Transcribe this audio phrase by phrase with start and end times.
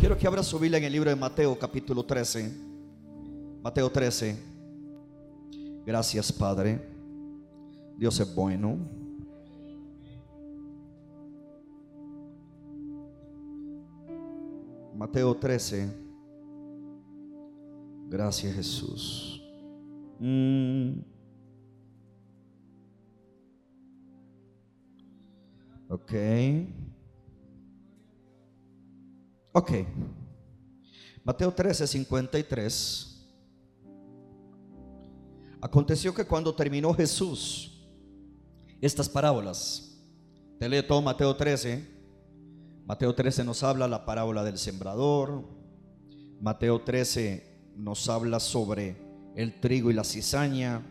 [0.00, 2.50] Quiero que abra su Biblia en el libro de Mateo capítulo 13.
[3.62, 4.34] Mateo 13.
[5.84, 6.80] Gracias Padre.
[7.98, 8.78] Dios es bueno.
[14.96, 15.90] Mateo 13.
[18.08, 19.42] Gracias Jesús.
[20.18, 21.00] Mm.
[25.90, 26.12] Ok.
[29.52, 29.72] Ok.
[31.24, 33.06] Mateo 13, 53.
[35.60, 37.66] Aconteció que cuando terminó Jesús
[38.80, 40.00] estas parábolas,
[40.58, 41.84] te lee todo Mateo 13.
[42.86, 45.44] Mateo 13 nos habla la parábola del sembrador.
[46.40, 48.96] Mateo 13 nos habla sobre
[49.34, 50.86] el trigo y la cizaña.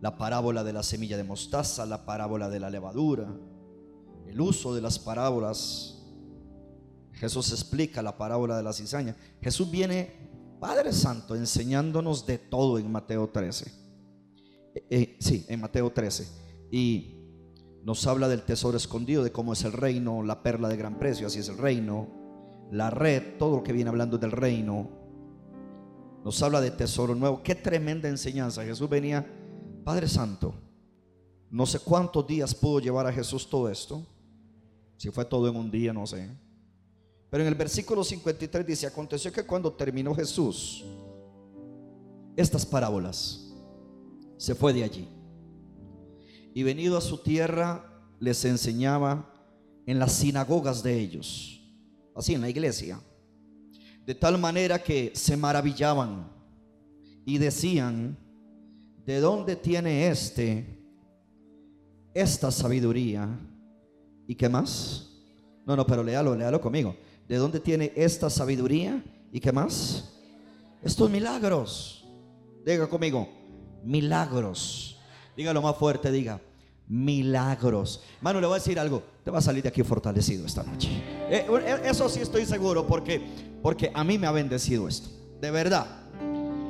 [0.00, 3.34] La parábola de la semilla de mostaza, la parábola de la levadura,
[4.26, 5.95] el uso de las parábolas
[7.16, 9.16] Jesús explica la parábola de la cizaña.
[9.40, 10.12] Jesús viene,
[10.60, 13.72] Padre Santo, enseñándonos de todo en Mateo 13.
[14.74, 16.28] Eh, eh, sí, en Mateo 13.
[16.70, 17.16] Y
[17.84, 21.26] nos habla del tesoro escondido, de cómo es el reino, la perla de gran precio,
[21.26, 22.08] así es el reino,
[22.70, 24.90] la red, todo lo que viene hablando del reino.
[26.22, 27.42] Nos habla de tesoro nuevo.
[27.42, 28.64] Qué tremenda enseñanza.
[28.64, 29.26] Jesús venía,
[29.84, 30.54] Padre Santo,
[31.50, 34.04] no sé cuántos días pudo llevar a Jesús todo esto.
[34.96, 36.28] Si fue todo en un día, no sé.
[37.30, 40.84] Pero en el versículo 53 dice, aconteció que cuando terminó Jesús
[42.36, 43.54] estas parábolas,
[44.36, 45.08] se fue de allí.
[46.54, 47.84] Y venido a su tierra,
[48.20, 49.32] les enseñaba
[49.86, 51.60] en las sinagogas de ellos,
[52.14, 53.00] así en la iglesia,
[54.04, 56.30] de tal manera que se maravillaban
[57.24, 58.16] y decían,
[59.04, 60.76] ¿de dónde tiene este
[62.14, 63.28] esta sabiduría?
[64.26, 65.10] ¿Y qué más?
[65.66, 66.96] No, no, pero léalo, léalo conmigo.
[67.28, 69.02] ¿De dónde tiene esta sabiduría?
[69.32, 70.12] ¿Y qué más?
[70.82, 72.04] Estos milagros.
[72.64, 73.28] Diga conmigo,
[73.84, 74.98] milagros.
[75.36, 76.40] Dígalo más fuerte, diga,
[76.88, 78.02] milagros.
[78.20, 79.02] Mano, le voy a decir algo.
[79.24, 80.88] Te va a salir de aquí fortalecido esta noche.
[81.28, 83.20] Eh, eh, eso sí estoy seguro porque,
[83.62, 85.08] porque a mí me ha bendecido esto.
[85.40, 85.86] De verdad.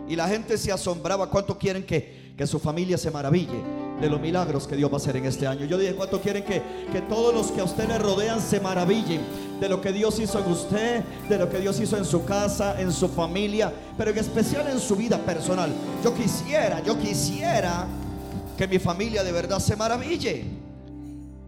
[0.09, 1.29] Y la gente se asombraba.
[1.29, 3.76] ¿Cuánto quieren que, que su familia se maraville?
[4.01, 5.65] De los milagros que Dios va a hacer en este año.
[5.65, 6.63] Yo dije, ¿cuánto quieren que,
[6.93, 9.21] que todos los que a usted le rodean se maravillen
[9.59, 12.81] de lo que Dios hizo en usted, de lo que Dios hizo en su casa,
[12.81, 15.73] en su familia, pero en especial en su vida personal?
[16.05, 17.87] Yo quisiera, yo quisiera
[18.57, 20.45] que mi familia de verdad se maraville.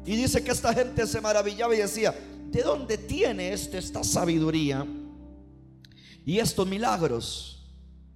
[0.07, 2.15] Y dice que esta gente se maravillaba y decía,
[2.51, 4.87] ¿de dónde tiene este esta sabiduría
[6.25, 7.67] y estos milagros?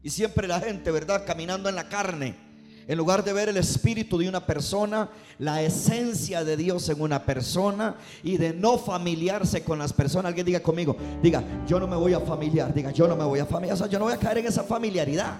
[0.02, 1.24] Y siempre la gente, ¿verdad?
[1.26, 2.51] Caminando en la carne
[2.92, 5.08] en lugar de ver el espíritu de una persona,
[5.38, 10.26] la esencia de Dios en una persona y de no familiarse con las personas.
[10.26, 13.38] Alguien diga conmigo, diga, yo no me voy a familiar, diga, yo no me voy
[13.38, 15.38] a familiar, o sea, yo no voy a caer en esa familiaridad.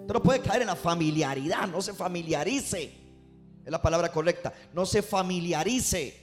[0.00, 2.92] Usted no puede caer en la familiaridad, no se familiarice.
[3.64, 6.20] Es la palabra correcta, no se familiarice.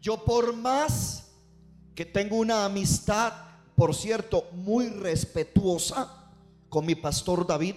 [0.00, 1.30] Yo por más
[1.94, 3.32] que tengo una amistad,
[3.76, 6.32] por cierto, muy respetuosa
[6.68, 7.76] con mi pastor David,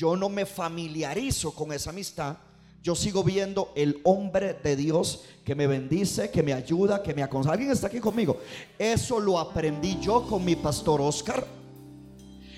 [0.00, 2.38] yo no me familiarizo con esa amistad.
[2.82, 7.22] Yo sigo viendo el hombre de Dios que me bendice, que me ayuda, que me
[7.22, 7.52] aconseja.
[7.52, 8.40] ¿Alguien está aquí conmigo?
[8.78, 11.46] Eso lo aprendí yo con mi pastor Oscar.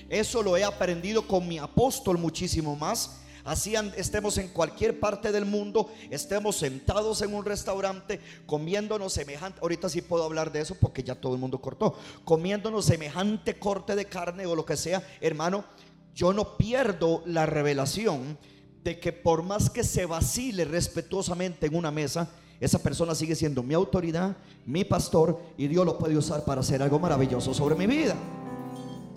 [0.07, 3.19] Eso lo he aprendido con mi apóstol muchísimo más.
[3.43, 9.89] Así estemos en cualquier parte del mundo, estemos sentados en un restaurante, comiéndonos semejante, ahorita
[9.89, 14.05] sí puedo hablar de eso porque ya todo el mundo cortó, comiéndonos semejante corte de
[14.05, 15.65] carne o lo que sea, hermano,
[16.13, 18.37] yo no pierdo la revelación
[18.83, 22.29] de que por más que se vacile respetuosamente en una mesa,
[22.59, 26.81] esa persona sigue siendo mi autoridad, mi pastor, y Dios lo puede usar para hacer
[26.81, 28.15] algo maravilloso sobre mi vida.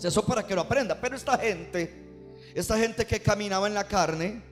[0.03, 1.01] Eso para que lo aprenda.
[1.01, 1.93] Pero esta gente,
[2.55, 4.43] esta gente que caminaba en la carne,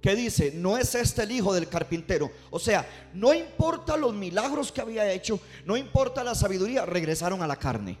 [0.00, 2.30] que dice, no es este el hijo del carpintero.
[2.50, 7.46] O sea, no importa los milagros que había hecho, no importa la sabiduría, regresaron a
[7.46, 7.98] la carne.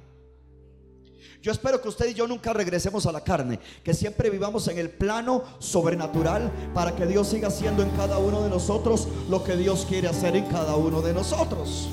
[1.44, 4.78] Yo espero que usted y yo nunca regresemos a la carne, que siempre vivamos en
[4.78, 9.54] el plano sobrenatural para que Dios siga haciendo en cada uno de nosotros lo que
[9.54, 11.86] Dios quiere hacer en cada uno de nosotros.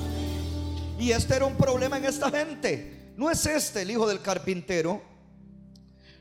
[0.98, 3.12] Y este era un problema en esta gente.
[3.14, 5.02] No es este el hijo del carpintero.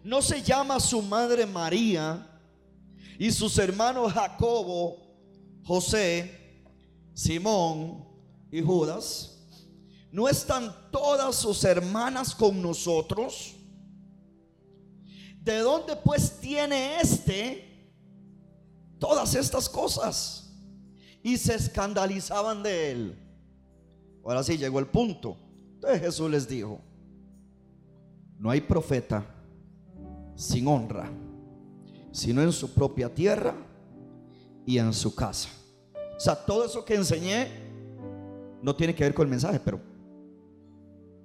[0.04, 2.38] No se llama su madre María
[3.18, 4.98] y sus hermanos Jacobo,
[5.64, 6.66] José,
[7.14, 8.04] Simón
[8.52, 9.31] y Judas.
[10.12, 13.56] ¿No están todas sus hermanas con nosotros?
[15.42, 17.94] ¿De dónde pues tiene este
[19.00, 20.54] todas estas cosas?
[21.24, 23.20] Y se escandalizaban de él.
[24.24, 25.38] Ahora sí llegó el punto.
[25.76, 26.80] Entonces Jesús les dijo,
[28.38, 29.26] no hay profeta
[30.36, 31.10] sin honra,
[32.12, 33.56] sino en su propia tierra
[34.66, 35.50] y en su casa.
[36.18, 37.48] O sea, todo eso que enseñé
[38.62, 39.91] no tiene que ver con el mensaje, pero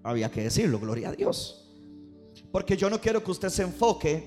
[0.07, 1.69] había que decirlo, gloria a Dios.
[2.53, 4.25] Porque yo no quiero que usted se enfoque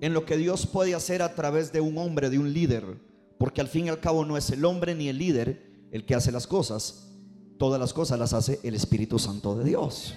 [0.00, 2.98] en lo que Dios puede hacer a través de un hombre, de un líder,
[3.38, 6.16] porque al fin y al cabo no es el hombre ni el líder el que
[6.16, 7.08] hace las cosas,
[7.56, 10.14] todas las cosas las hace el Espíritu Santo de Dios.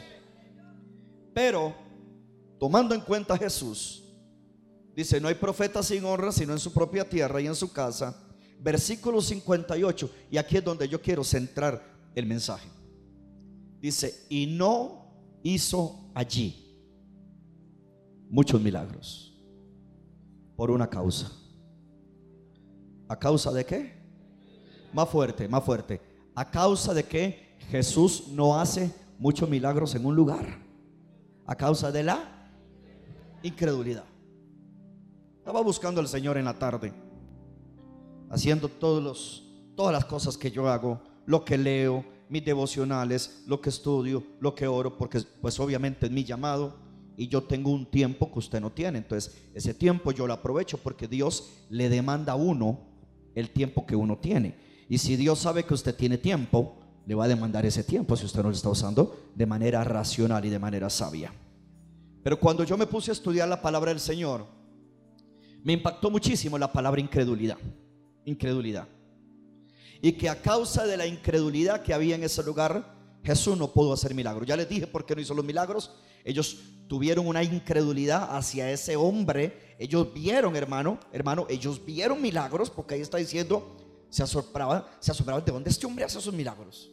[1.33, 1.75] Pero,
[2.59, 4.03] tomando en cuenta a Jesús,
[4.95, 8.23] dice, no hay profeta sin honra, sino en su propia tierra y en su casa.
[8.59, 11.83] Versículo 58, y aquí es donde yo quiero centrar
[12.15, 12.69] el mensaje.
[13.81, 15.05] Dice, y no
[15.43, 16.65] hizo allí
[18.29, 19.33] muchos milagros
[20.55, 21.31] por una causa.
[23.07, 23.93] ¿A causa de qué?
[24.93, 26.01] Más fuerte, más fuerte.
[26.33, 30.45] A causa de que Jesús no hace muchos milagros en un lugar.
[31.45, 32.49] A causa de la
[33.43, 34.05] incredulidad.
[35.37, 36.91] Estaba buscando al Señor en la tarde,
[38.31, 39.43] haciendo todos los,
[39.75, 44.55] todas las cosas que yo hago, lo que leo, mis devocionales, lo que estudio, lo
[44.55, 46.75] que oro, porque pues obviamente es mi llamado
[47.17, 48.97] y yo tengo un tiempo que usted no tiene.
[48.99, 52.79] Entonces, ese tiempo yo lo aprovecho porque Dios le demanda a uno
[53.35, 54.55] el tiempo que uno tiene.
[54.89, 58.25] Y si Dios sabe que usted tiene tiempo, le va a demandar ese tiempo si
[58.25, 61.33] usted no lo está usando de manera racional y de manera sabia.
[62.23, 64.45] Pero cuando yo me puse a estudiar la palabra del Señor,
[65.63, 67.57] me impactó muchísimo la palabra incredulidad.
[68.25, 68.87] Incredulidad.
[70.01, 73.93] Y que a causa de la incredulidad que había en ese lugar, Jesús no pudo
[73.93, 74.47] hacer milagros.
[74.47, 75.91] Ya les dije por qué no hizo los milagros.
[76.23, 76.57] Ellos
[76.87, 79.75] tuvieron una incredulidad hacia ese hombre.
[79.79, 83.75] Ellos vieron, hermano, hermano, ellos vieron milagros, porque ahí está diciendo,
[84.09, 86.91] se asombraban, se asombraban de dónde este hombre hace esos milagros.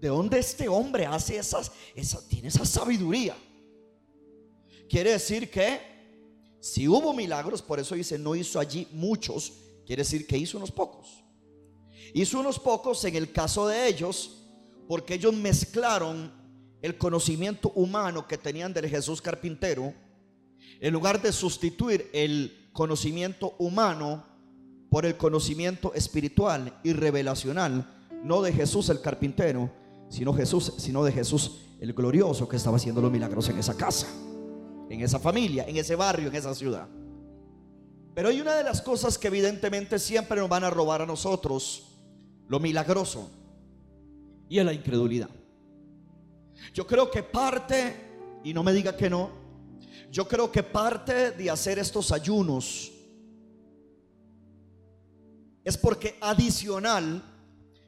[0.00, 3.36] De dónde este hombre hace esas, esa, tiene esa sabiduría.
[4.88, 5.78] Quiere decir que
[6.60, 9.52] si hubo milagros, por eso dice, no hizo allí muchos,
[9.86, 11.19] quiere decir que hizo unos pocos.
[12.12, 14.46] Hizo unos pocos en el caso de ellos,
[14.88, 16.32] porque ellos mezclaron
[16.82, 19.92] el conocimiento humano que tenían del Jesús carpintero,
[20.80, 24.24] en lugar de sustituir el conocimiento humano
[24.90, 29.70] por el conocimiento espiritual y revelacional, no de Jesús el carpintero,
[30.08, 34.08] sino Jesús, sino de Jesús el glorioso que estaba haciendo los milagros en esa casa,
[34.88, 36.88] en esa familia, en ese barrio, en esa ciudad.
[38.14, 41.89] Pero hay una de las cosas que evidentemente siempre nos van a robar a nosotros,
[42.50, 43.30] lo milagroso,
[44.48, 45.30] y es la incredulidad.
[46.74, 47.94] Yo creo que parte,
[48.42, 49.30] y no me diga que no,
[50.10, 52.90] yo creo que parte de hacer estos ayunos
[55.62, 57.22] es porque adicional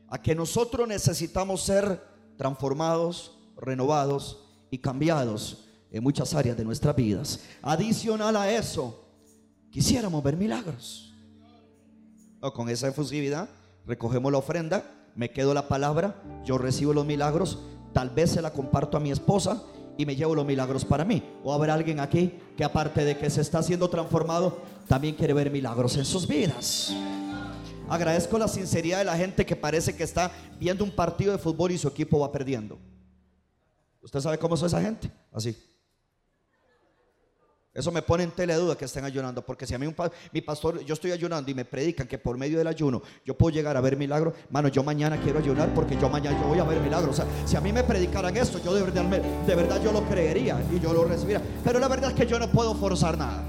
[0.08, 2.00] a que nosotros necesitamos ser
[2.36, 7.40] transformados, renovados y cambiados en muchas áreas de nuestras vidas.
[7.62, 9.08] Adicional a eso,
[9.72, 11.12] quisiéramos ver milagros.
[12.40, 13.48] O con esa efusividad,
[13.86, 14.84] recogemos la ofrenda,
[15.14, 17.58] me quedo la palabra, yo recibo los milagros
[17.92, 19.62] Tal vez se la comparto a mi esposa
[19.98, 21.22] y me llevo los milagros para mí.
[21.44, 24.58] O habrá alguien aquí que aparte de que se está siendo transformado,
[24.88, 26.92] también quiere ver milagros en sus vidas.
[27.88, 31.72] Agradezco la sinceridad de la gente que parece que está viendo un partido de fútbol
[31.72, 32.78] y su equipo va perdiendo.
[34.00, 35.10] ¿Usted sabe cómo es esa gente?
[35.30, 35.56] Así.
[37.74, 39.96] Eso me pone en tele duda que estén ayunando, porque si a mí un,
[40.30, 43.54] mi pastor, yo estoy ayunando y me predican que por medio del ayuno yo puedo
[43.54, 46.64] llegar a ver milagros, mano, yo mañana quiero ayunar porque yo mañana yo voy a
[46.64, 47.18] ver milagros.
[47.18, 50.06] O sea, si a mí me predicaran esto, yo de verdad, de verdad yo lo
[50.06, 51.40] creería y yo lo recibiría.
[51.64, 53.42] Pero la verdad es que yo no puedo forzar nada,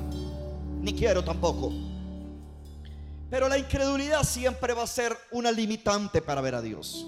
[0.79, 1.73] ni quiero tampoco.
[3.29, 7.05] Pero la incredulidad siempre va a ser una limitante para ver a Dios.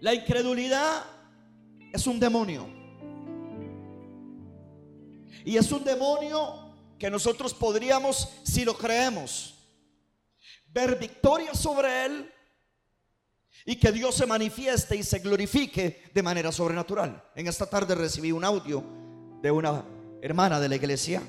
[0.00, 1.04] La incredulidad
[1.92, 2.75] es un demonio.
[5.46, 9.54] Y es un demonio que nosotros podríamos, si lo creemos,
[10.72, 12.32] ver victoria sobre él
[13.64, 17.22] y que Dios se manifieste y se glorifique de manera sobrenatural.
[17.36, 18.82] En esta tarde recibí un audio
[19.40, 19.84] de una
[20.20, 21.22] hermana de la iglesia.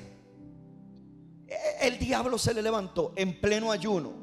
[1.80, 4.14] El diablo se le levantó en pleno ayuno.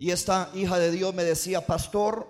[0.00, 2.26] Y esta hija de Dios me decía, pastor,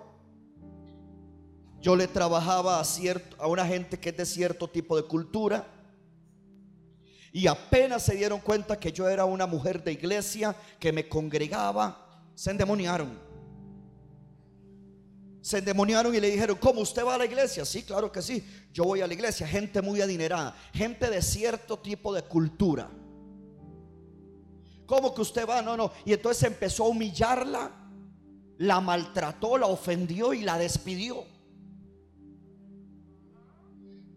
[1.85, 5.67] yo le trabajaba a, cierto, a una gente que es de cierto tipo de cultura.
[7.31, 12.23] Y apenas se dieron cuenta que yo era una mujer de iglesia, que me congregaba,
[12.33, 13.19] se endemoniaron.
[15.43, 17.63] Se endemoniaron y le dijeron, ¿cómo usted va a la iglesia?
[17.63, 18.43] Sí, claro que sí.
[18.73, 19.47] Yo voy a la iglesia.
[19.47, 22.89] Gente muy adinerada, gente de cierto tipo de cultura.
[24.87, 25.61] ¿Cómo que usted va?
[25.61, 25.91] No, no.
[26.03, 27.71] Y entonces empezó a humillarla
[28.57, 31.34] la maltrató, la ofendió y la despidió.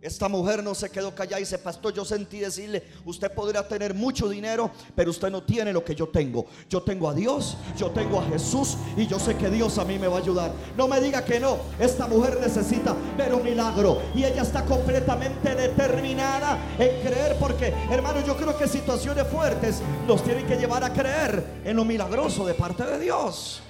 [0.00, 3.95] Esta mujer no se quedó callada y dice, pastor, yo sentí decirle, usted podrá tener
[3.95, 6.47] mucho dinero, pero usted no tiene lo que yo tengo.
[6.69, 9.99] Yo tengo a Dios, yo tengo a Jesús y yo sé que Dios a mí
[9.99, 10.52] me va a ayudar.
[10.76, 15.52] No me diga que no, esta mujer necesita ver un milagro y ella está completamente
[15.57, 20.93] determinada en creer porque, hermano, yo creo que situaciones fuertes nos tienen que llevar a
[20.93, 23.62] creer en lo milagroso de parte de Dios.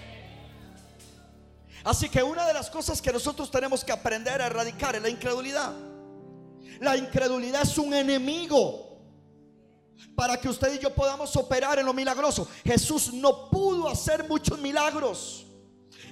[1.85, 5.09] Así que una de las cosas que nosotros tenemos que aprender a erradicar es la
[5.09, 5.88] incredulidad.
[6.81, 8.89] La incredulidad es un enemigo
[10.15, 12.49] para que usted y yo podamos operar en lo milagroso.
[12.65, 15.45] Jesús no pudo hacer muchos milagros.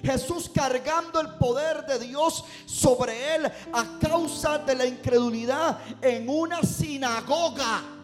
[0.03, 6.61] Jesús cargando el poder de Dios sobre él a causa de la incredulidad en una
[6.63, 7.96] sinagoga.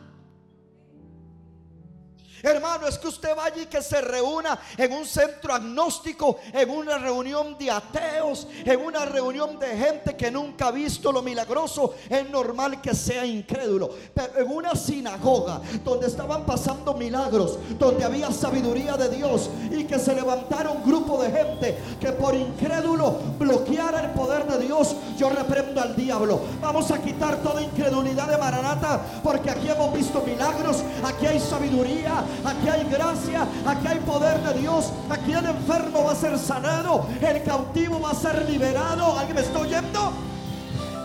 [2.43, 6.97] Hermano, es que usted vaya y que se reúna en un centro agnóstico, en una
[6.97, 11.95] reunión de ateos, en una reunión de gente que nunca ha visto lo milagroso.
[12.09, 13.89] Es normal que sea incrédulo.
[14.13, 19.97] Pero en una sinagoga donde estaban pasando milagros, donde había sabiduría de Dios y que
[19.97, 25.29] se levantara un grupo de gente que por incrédulo bloqueara el poder de Dios, yo
[25.29, 26.41] reprendo al diablo.
[26.61, 32.25] Vamos a quitar toda incredulidad de Maranata porque aquí hemos visto milagros, aquí hay sabiduría,
[32.45, 37.07] aquí hay gracia, aquí hay poder de Dios, aquí el enfermo va a ser sanado,
[37.21, 39.17] el cautivo va a ser liberado.
[39.17, 40.13] ¿Alguien me está oyendo?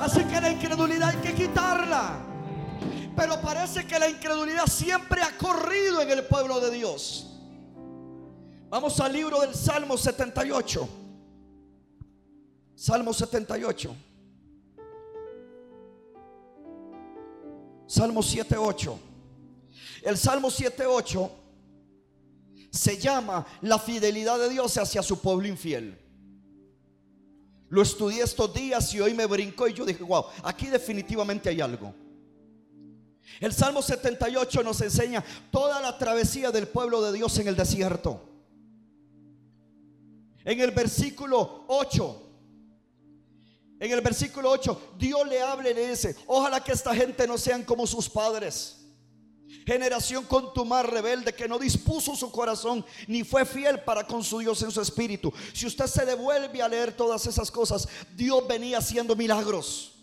[0.01, 2.25] Así que la incredulidad hay que quitarla.
[3.17, 7.27] Pero parece que la incredulidad siempre ha corrido en el pueblo de Dios.
[8.71, 10.89] Vamos al libro del Salmo 78.
[12.77, 13.97] Salmo 78.
[17.87, 18.99] Salmo 78.
[20.09, 21.31] El Salmo 7.8
[22.71, 25.99] se llama la fidelidad de Dios hacia su pueblo infiel.
[27.69, 31.61] Lo estudié estos días y hoy me brincó y yo dije, wow, aquí definitivamente hay
[31.61, 31.95] algo.
[33.39, 38.23] El Salmo 78 nos enseña toda la travesía del pueblo de Dios en el desierto.
[40.43, 42.23] En el versículo 8,
[43.81, 47.37] en el versículo 8, Dios le habla y le dice, ojalá que esta gente no
[47.37, 48.78] sean como sus padres
[49.69, 54.63] generación contumaz rebelde que no dispuso su corazón ni fue fiel para con su Dios
[54.63, 55.31] en su espíritu.
[55.53, 59.98] Si usted se devuelve a leer todas esas cosas, Dios venía haciendo milagros.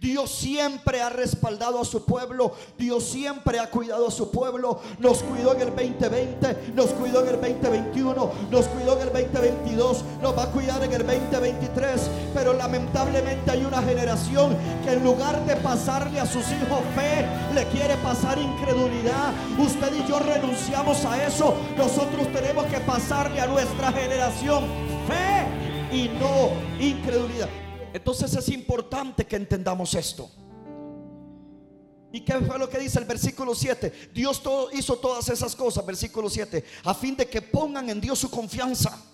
[0.00, 2.52] Dios siempre ha respaldado a su pueblo.
[2.78, 4.80] Dios siempre ha cuidado a su pueblo.
[5.00, 10.04] Nos cuidó en el 2020, nos cuidó en el 2021, nos cuidó en el 2022,
[10.22, 12.10] nos va a cuidar en el 2023.
[12.32, 17.66] Pero lamentablemente hay una generación que en lugar de pasarle a sus hijos fe, le
[17.66, 19.32] quiere pasar incredulidad.
[19.58, 21.54] Usted y yo renunciamos a eso.
[21.76, 24.64] Nosotros tenemos que pasarle a nuestra generación
[25.08, 27.48] fe y no incredulidad.
[27.98, 30.30] Entonces es importante que entendamos esto.
[32.10, 34.10] ¿Y qué fue lo que dice el versículo 7?
[34.14, 38.30] Dios hizo todas esas cosas, versículo 7, a fin de que pongan en Dios su
[38.30, 39.07] confianza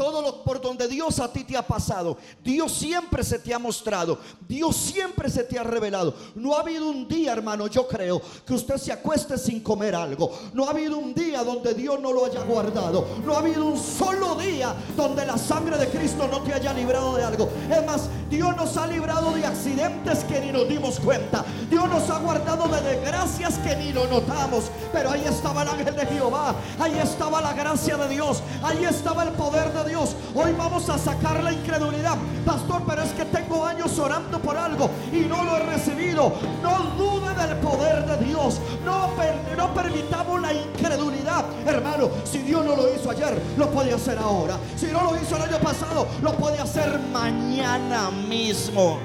[0.00, 3.58] todo lo por donde Dios a ti te ha pasado, Dios siempre se te ha
[3.58, 6.14] mostrado, Dios siempre se te ha revelado.
[6.36, 10.32] No ha habido un día, hermano, yo creo, que usted se acueste sin comer algo.
[10.54, 13.06] No ha habido un día donde Dios no lo haya guardado.
[13.26, 17.16] No ha habido un solo día donde la sangre de Cristo no te haya librado
[17.16, 17.50] de algo.
[17.70, 21.44] Es más, Dios nos ha librado de accidentes que ni nos dimos cuenta.
[21.68, 24.70] Dios nos ha guardado de desgracias que ni lo notamos.
[24.94, 26.54] Pero ahí estaba el ángel de Jehová.
[26.78, 28.42] Ahí estaba la gracia de Dios.
[28.62, 30.16] Ahí estaba el poder de Dios Dios.
[30.34, 32.16] Hoy vamos a sacar la incredulidad.
[32.46, 36.32] Pastor, pero es que tengo años orando por algo y no lo he recibido.
[36.62, 38.60] No dude del poder de Dios.
[38.84, 39.08] No,
[39.56, 41.44] no permitamos la incredulidad.
[41.66, 44.58] Hermano, si Dios no lo hizo ayer, lo puede hacer ahora.
[44.76, 48.98] Si no lo hizo el año pasado, lo puede hacer mañana mismo.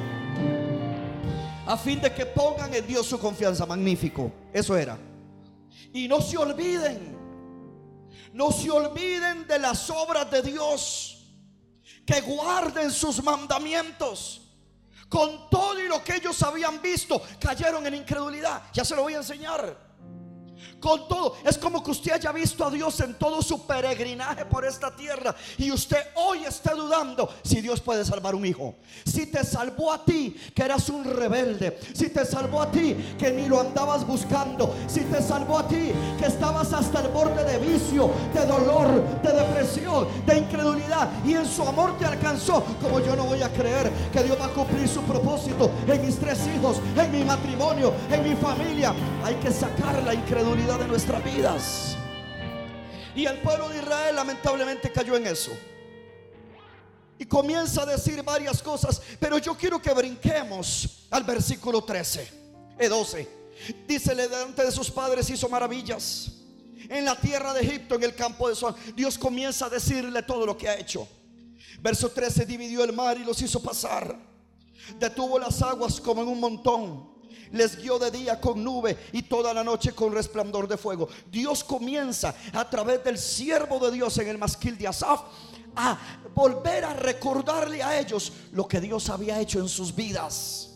[1.67, 3.65] A fin de que pongan en Dios su confianza.
[3.65, 4.31] Magnífico.
[4.53, 4.97] Eso era.
[5.91, 7.14] Y no se olviden
[8.33, 11.11] no se olviden de las obras de Dios.
[12.05, 14.41] Que guarden sus mandamientos.
[15.09, 18.63] Con todo y lo que ellos habían visto, cayeron en incredulidad.
[18.73, 19.84] Ya se lo voy a enseñar
[20.79, 21.35] con todo.
[21.43, 25.35] Es como que usted haya visto a Dios en todo su peregrinaje por esta tierra
[25.57, 28.75] y usted hoy está dudando si Dios puede salvar un hijo.
[29.05, 33.31] Si te salvó a ti que eras un rebelde, si te salvó a ti que
[33.31, 37.57] ni lo andabas buscando, si te salvó a ti que estabas hasta el borde de
[37.59, 43.15] vicio, de dolor, de depresión, de incredulidad y en su amor te alcanzó, como yo
[43.15, 46.77] no voy a creer que Dios va a cumplir su propósito en mis tres hijos,
[46.95, 48.93] en mi matrimonio, en mi familia.
[49.23, 51.97] Hay que sacar la incredulidad de nuestras vidas.
[53.13, 55.51] Y el pueblo de Israel lamentablemente cayó en eso.
[57.19, 62.29] Y comienza a decir varias cosas, pero yo quiero que brinquemos al versículo 13,
[62.79, 63.29] y 12.
[63.85, 66.31] Dícele delante de sus padres hizo maravillas.
[66.87, 70.45] En la tierra de Egipto, en el campo de Sol, Dios comienza a decirle todo
[70.45, 71.05] lo que ha hecho.
[71.81, 74.17] Verso 13, dividió el mar y los hizo pasar.
[74.97, 77.14] Detuvo las aguas como en un montón.
[77.51, 81.07] Les guió de día con nube y toda la noche con resplandor de fuego.
[81.31, 85.21] Dios comienza a través del siervo de Dios en el masquil de Asaf
[85.75, 85.97] a
[86.33, 90.71] volver a recordarle a ellos lo que Dios había hecho en sus vidas.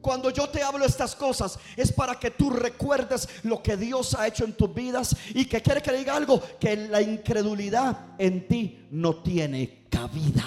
[0.00, 4.26] Cuando yo te hablo estas cosas es para que tú recuerdes lo que Dios ha
[4.26, 8.46] hecho en tus vidas y que quiere que le diga algo, que la incredulidad en
[8.46, 10.44] ti no tiene cabida.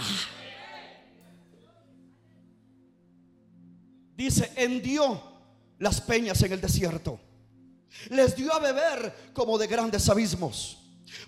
[4.21, 5.19] Dice, hendió
[5.79, 7.19] las peñas en el desierto.
[8.09, 10.77] Les dio a beber como de grandes abismos.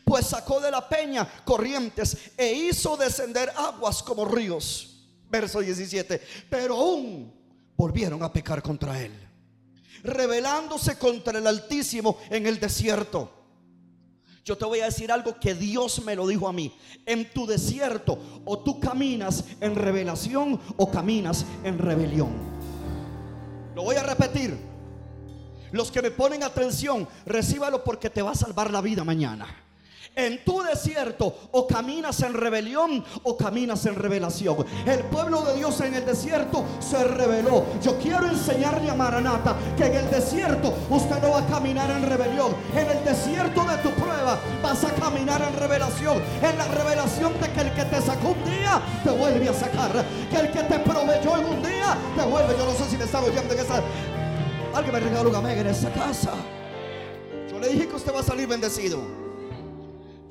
[0.06, 5.08] Pues sacó de la peña corrientes e hizo descender aguas como ríos.
[5.28, 6.22] Verso 17.
[6.52, 7.34] Pero aún
[7.76, 9.12] volvieron a pecar contra él,
[10.04, 13.32] rebelándose contra el Altísimo en el desierto.
[14.46, 16.72] Yo te voy a decir algo que Dios me lo dijo a mí.
[17.08, 22.53] En tu desierto o tú caminas en revelación o caminas en rebelión.
[23.76, 24.58] Lo voy a repetir.
[25.72, 29.63] Los que me ponen atención, recíbalo porque te va a salvar la vida mañana
[30.16, 34.66] en tu desierto o caminas en rebelión o caminas en revelación.
[34.86, 37.66] El pueblo de Dios en el desierto se rebeló.
[37.82, 42.04] Yo quiero enseñarle a Maranata que en el desierto usted no va a caminar en
[42.04, 42.56] rebelión.
[42.76, 46.22] En el desierto de tu prueba vas a caminar en revelación.
[46.42, 50.06] En la revelación de que el que te sacó un día te vuelve a sacar.
[50.30, 52.56] Que el que te proveyó en un día te vuelve.
[52.58, 53.82] Yo no sé si me está oyendo en esa.
[54.74, 56.34] Alguien me regaló un en esa casa.
[57.50, 59.23] Yo le dije que usted va a salir bendecido.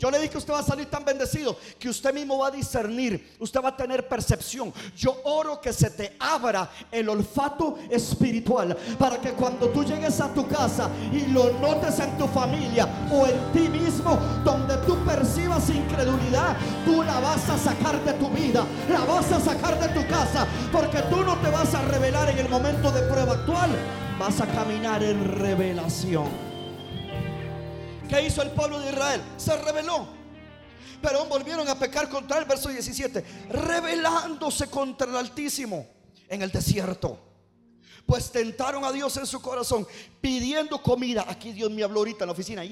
[0.02, 2.50] Yo le dije que usted va a salir tan bendecido que usted mismo va a
[2.50, 4.74] discernir, usted va a tener percepción.
[4.96, 10.34] Yo oro que se te abra el olfato espiritual para que cuando tú llegues a
[10.34, 15.70] tu casa y lo notes en tu familia o en ti mismo, donde tú percibas
[15.70, 20.04] incredulidad, tú la vas a sacar de tu vida, la vas a sacar de tu
[20.08, 23.70] casa, porque tú no te vas a revelar en el momento de prueba actual,
[24.18, 26.51] vas a caminar en revelación.
[28.12, 29.22] ¿Qué hizo el pueblo de Israel?
[29.38, 30.06] Se rebeló.
[31.00, 35.86] Pero volvieron a pecar contra el verso 17, rebelándose contra el Altísimo
[36.28, 37.18] en el desierto.
[38.04, 39.86] Pues tentaron a Dios en su corazón,
[40.20, 41.24] pidiendo comida.
[41.26, 42.62] Aquí Dios me habló ahorita en la oficina.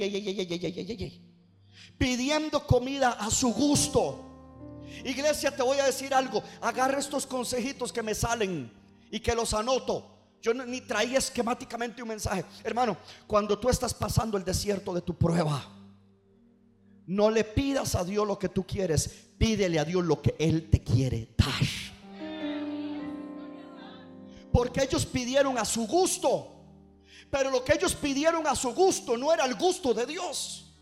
[1.97, 4.83] pidiendo comida a su gusto.
[5.07, 6.43] Iglesia, te voy a decir algo.
[6.61, 8.71] Agarra estos consejitos que me salen
[9.11, 10.20] y que los anoto.
[10.41, 12.45] Yo ni traía esquemáticamente un mensaje.
[12.65, 15.63] Hermano, cuando tú estás pasando el desierto de tu prueba,
[17.07, 20.71] no le pidas a Dios lo que tú quieres, pídele a Dios lo que Él
[20.71, 21.49] te quiere dar.
[24.53, 26.49] Porque ellos pidieron a su gusto,
[27.31, 30.73] pero lo que ellos pidieron a su gusto no era el gusto de Dios.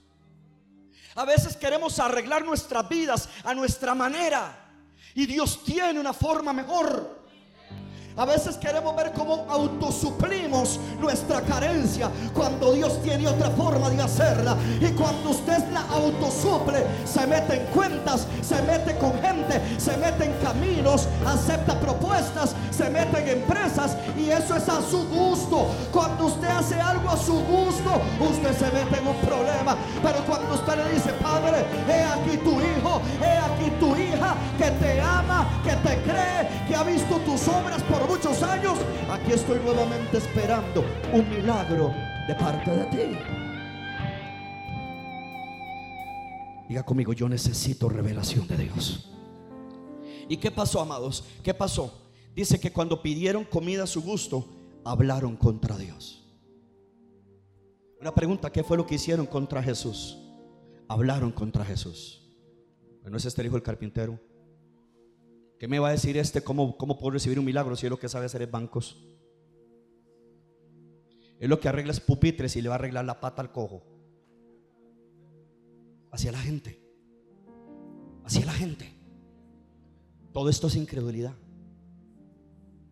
[1.17, 4.73] A veces queremos arreglar nuestras vidas a nuestra manera
[5.15, 7.18] y Dios tiene una forma mejor.
[8.19, 14.57] A veces queremos ver cómo autosuplimos nuestra carencia cuando Dios tiene otra forma de hacerla.
[14.81, 20.25] Y cuando usted la autosuple, se mete en cuentas, se mete con gente, se mete
[20.25, 25.69] en caminos, acepta propuestas, se mete en empresas y eso es a su gusto.
[25.93, 29.77] Cuando usted hace algo a su gusto, usted se mete en un problema.
[30.03, 34.73] Pero cuando usted le dice, Padre, he aquí tu hijo, he aquí tu hija que
[34.73, 38.79] te ama, que te cree, que ha visto tus obras por muchos años,
[39.11, 41.93] aquí estoy nuevamente esperando un milagro
[42.27, 43.19] de parte de ti.
[46.69, 49.11] Diga conmigo, yo necesito revelación de Dios.
[50.29, 51.25] ¿Y qué pasó, amados?
[51.43, 52.11] ¿Qué pasó?
[52.35, 54.47] Dice que cuando pidieron comida a su gusto,
[54.85, 56.25] hablaron contra Dios.
[58.01, 60.19] Una pregunta, ¿qué fue lo que hicieron contra Jesús?
[60.89, 62.23] Hablaron contra Jesús.
[63.05, 64.21] ¿No es este hijo el carpintero?
[65.59, 66.43] ¿Qué me va a decir este?
[66.43, 68.97] ¿Cómo, ¿Cómo puedo recibir un milagro si es lo que sabe hacer es bancos?
[71.41, 73.83] Es lo que arregla es pupitres y le va a arreglar la pata al cojo.
[76.11, 76.81] Hacia la gente.
[78.25, 78.93] Hacia la gente.
[80.33, 81.35] Todo esto es incredulidad.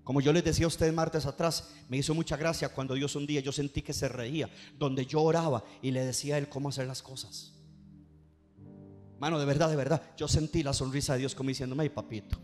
[0.02, 3.26] Como yo les decía a ustedes martes atrás, me hizo mucha gracia cuando Dios un
[3.26, 4.48] día yo sentí que se reía,
[4.78, 7.54] donde yo oraba y le decía a Él cómo hacer las cosas.
[9.18, 12.38] Mano, de verdad, de verdad, yo sentí la sonrisa de Dios como diciéndome, ay papito,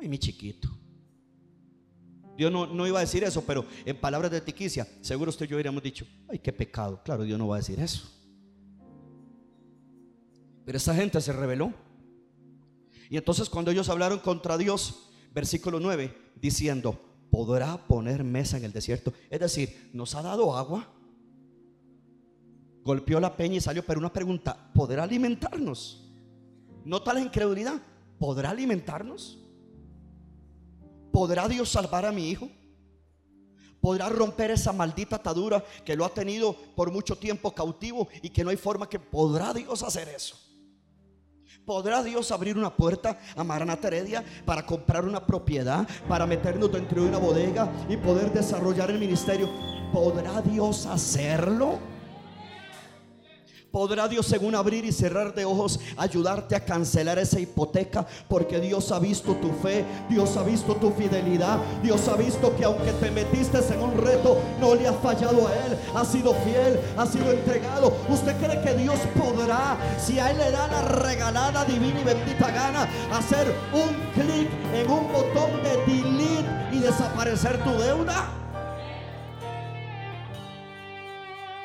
[0.00, 0.68] Ay, mi chiquito.
[2.36, 5.48] Dios no, no, iba a decir eso, pero en palabras de tiquicia, seguro usted y
[5.50, 7.02] yo hubiéramos dicho, ay, qué pecado.
[7.04, 8.08] Claro, Dios no va a decir eso.
[10.64, 11.74] Pero esa gente se rebeló.
[13.10, 16.98] Y entonces cuando ellos hablaron contra Dios, versículo 9, diciendo,
[17.30, 19.12] ¿podrá poner mesa en el desierto?
[19.28, 20.88] Es decir, ¿nos ha dado agua?
[22.82, 26.10] Golpeó la peña y salió, pero una pregunta, ¿podrá alimentarnos?
[26.86, 27.82] Nota la incredulidad,
[28.18, 29.40] ¿podrá alimentarnos?
[31.12, 32.48] ¿Podrá Dios salvar a mi hijo?
[33.80, 38.44] ¿Podrá romper esa maldita atadura que lo ha tenido por mucho tiempo cautivo y que
[38.44, 40.36] no hay forma que podrá Dios hacer eso?
[41.64, 47.02] ¿Podrá Dios abrir una puerta a Maranata Heredia para comprar una propiedad, para meternos dentro
[47.02, 49.48] de una bodega y poder desarrollar el ministerio?
[49.92, 51.78] ¿Podrá Dios hacerlo?
[53.70, 58.04] ¿Podrá Dios según abrir y cerrar de ojos ayudarte a cancelar esa hipoteca?
[58.28, 62.64] Porque Dios ha visto tu fe, Dios ha visto tu fidelidad, Dios ha visto que
[62.64, 66.80] aunque te metiste en un reto, no le has fallado a Él, ha sido fiel,
[66.96, 67.96] ha sido entregado.
[68.08, 72.50] ¿Usted cree que Dios podrá, si a Él le da la regalada divina y bendita
[72.50, 78.39] gana, hacer un clic en un botón de delete y desaparecer tu deuda?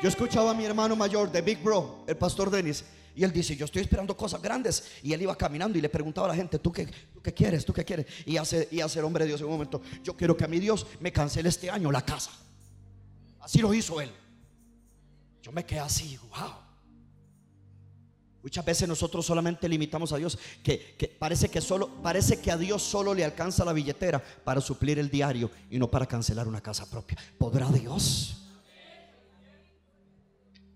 [0.06, 2.84] Yo escuchaba a mi hermano mayor de Big Bro, el pastor Dennis,
[3.16, 4.84] y él dice, yo estoy esperando cosas grandes.
[5.02, 6.88] Y él iba caminando y le preguntaba a la gente, ¿tú qué,
[7.20, 7.64] qué quieres?
[7.64, 8.06] ¿Tú qué quieres?
[8.24, 10.46] Y hace, y hace el hombre de Dios en un momento, yo quiero que a
[10.46, 12.30] mi Dios me cancele este año la casa.
[13.40, 14.12] Así lo hizo él.
[15.42, 16.52] Yo me quedé así, wow.
[18.44, 22.56] Muchas veces nosotros solamente limitamos a Dios, que, que, parece que solo, parece que a
[22.56, 26.60] Dios solo le alcanza la billetera para suplir el diario y no para cancelar una
[26.60, 27.18] casa propia.
[27.38, 28.45] ¿Podrá Dios?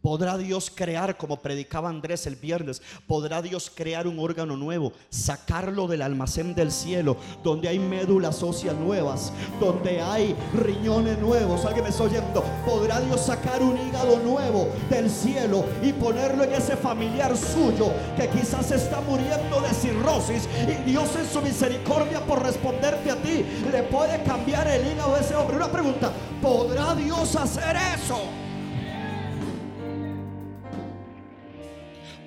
[0.03, 5.87] ¿Podrá Dios crear, como predicaba Andrés el viernes, podrá Dios crear un órgano nuevo, sacarlo
[5.89, 11.67] del almacén del cielo, donde hay médulas óseas nuevas, donde hay riñones nuevos?
[11.67, 12.43] ¿Alguien me está oyendo?
[12.65, 18.29] ¿Podrá Dios sacar un hígado nuevo del cielo y ponerlo en ese familiar suyo que
[18.29, 20.49] quizás está muriendo de cirrosis?
[20.67, 25.21] Y Dios en su misericordia por responderte a ti, le puede cambiar el hígado de
[25.21, 25.57] ese hombre.
[25.57, 26.11] Una pregunta,
[26.41, 28.50] ¿podrá Dios hacer eso?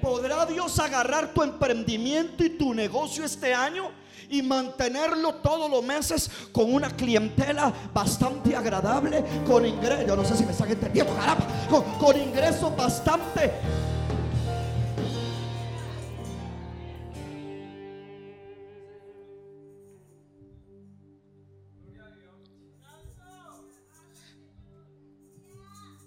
[0.03, 4.03] ¿Podrá Dios agarrar tu emprendimiento y tu negocio este año?
[4.29, 10.35] y mantenerlo todos los meses con una clientela bastante agradable, con ingresos, yo no sé
[10.35, 13.51] si me están entendiendo, caramba, con, con ingresos bastante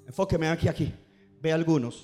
[0.07, 0.95] Enfóqueme aquí, aquí.
[1.43, 2.01] Ve algunos.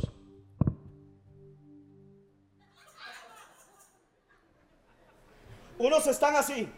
[5.82, 6.68] Unos están así.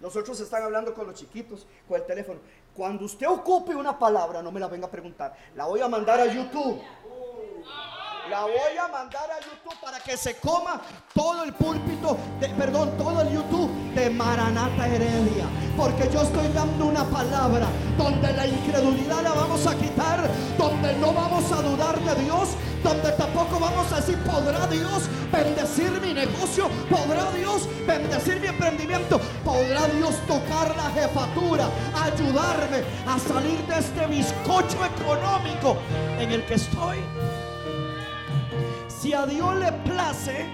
[0.00, 2.40] Los otros están hablando con los chiquitos, con el teléfono.
[2.74, 5.36] Cuando usted ocupe una palabra, no me la venga a preguntar.
[5.54, 6.80] La voy a mandar a YouTube.
[8.30, 10.80] La voy a mandar a YouTube para que se coma
[11.14, 15.44] todo el púlpito, de, perdón, todo el YouTube de Maranata Heredia.
[15.76, 21.12] Porque yo estoy dando una palabra donde la incredulidad la vamos a quitar, donde no
[21.12, 22.48] vamos a dudar de Dios,
[22.82, 26.68] donde tampoco vamos a decir, ¿podrá Dios bendecir mi negocio?
[26.90, 29.20] ¿Podrá Dios bendecir mi emprendimiento?
[29.44, 35.76] ¿Podrá Dios tocar la jefatura, ayudarme a salir de este bizcocho económico
[36.18, 36.98] en el que estoy?
[39.00, 40.46] Si a Dios le place,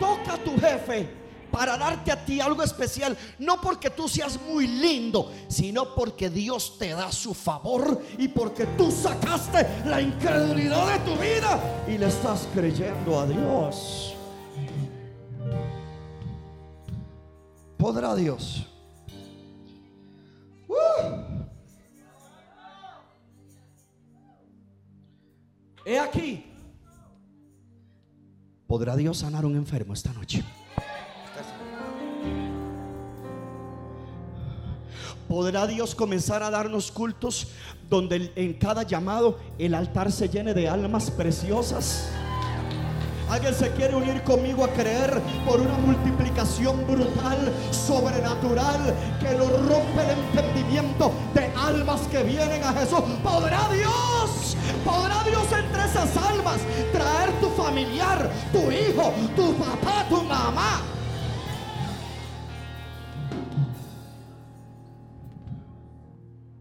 [0.00, 4.66] toca a tu jefe para darte a ti algo especial, no porque tú seas muy
[4.66, 10.98] lindo, sino porque Dios te da su favor y porque tú sacaste la incredulidad de
[11.04, 14.16] tu vida y le estás creyendo a Dios.
[17.76, 18.66] ¿Podrá Dios?
[20.66, 21.44] Uh.
[25.86, 26.53] He aquí
[28.74, 30.42] ¿Podrá Dios sanar un enfermo esta noche?
[35.28, 37.46] ¿Podrá Dios comenzar a darnos cultos
[37.88, 42.08] donde en cada llamado el altar se llene de almas preciosas?
[43.28, 50.02] Alguien se quiere unir conmigo a creer por una multiplicación brutal, sobrenatural, que lo rompe
[50.02, 53.00] el entendimiento de almas que vienen a Jesús.
[53.22, 54.56] ¿Podrá Dios?
[54.84, 56.60] ¿Podrá Dios entre esas almas
[56.92, 60.82] traer tu familiar, tu hijo, tu papá, tu mamá?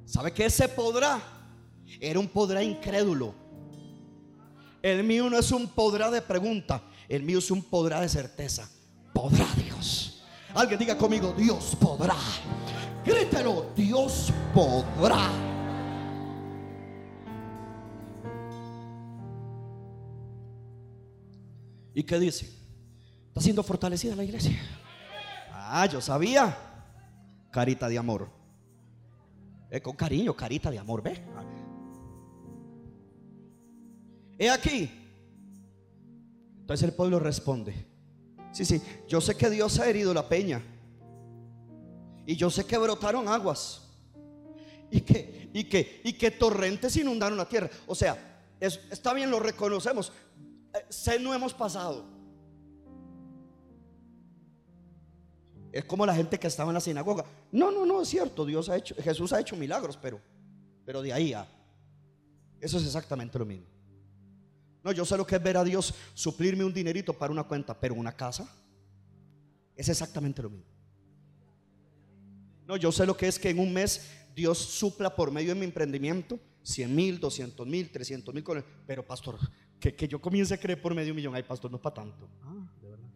[0.05, 1.19] ¿Sabe que ese podrá?
[1.99, 3.42] Era un podrá incrédulo
[4.83, 8.69] el mío no es un podrá de pregunta, el mío es un podrá de certeza.
[9.13, 10.21] Podrá Dios.
[10.53, 12.15] Alguien diga conmigo, Dios podrá.
[13.05, 15.29] Grítelo, Dios podrá.
[21.93, 22.49] ¿Y qué dice?
[23.27, 24.59] Está siendo fortalecida la iglesia.
[25.51, 26.57] Ah, yo sabía.
[27.51, 28.29] Carita de amor.
[29.69, 31.23] Eh, con cariño, carita de amor, ¿ve?
[34.37, 34.89] He aquí.
[36.61, 37.87] Entonces el pueblo responde.
[38.51, 40.61] Sí, sí, yo sé que Dios ha herido la peña.
[42.25, 43.81] Y yo sé que brotaron aguas.
[44.89, 47.69] Y que, y que, y que torrentes inundaron la tierra.
[47.87, 50.11] O sea, está bien, lo reconocemos.
[50.73, 52.05] Eh, sé no hemos pasado.
[55.71, 57.25] Es como la gente que estaba en la sinagoga.
[57.51, 58.45] No, no, no, es cierto.
[58.45, 60.21] Dios ha hecho, Jesús ha hecho milagros, pero,
[60.85, 61.47] pero de ahí a.
[62.61, 63.65] Eso es exactamente lo mismo.
[64.83, 67.79] No, yo sé lo que es ver a Dios suplirme un dinerito para una cuenta,
[67.79, 68.47] pero una casa
[69.75, 70.67] es exactamente lo mismo.
[72.67, 75.59] No, yo sé lo que es que en un mes Dios supla por medio de
[75.59, 78.43] mi emprendimiento 100 mil, 200 mil, 300 mil.
[78.85, 79.37] Pero pastor,
[79.79, 81.95] que, que, yo comience a creer por medio de un millón, ay pastor, no para
[81.95, 82.29] tanto.
[82.41, 83.09] Ah, de verdad.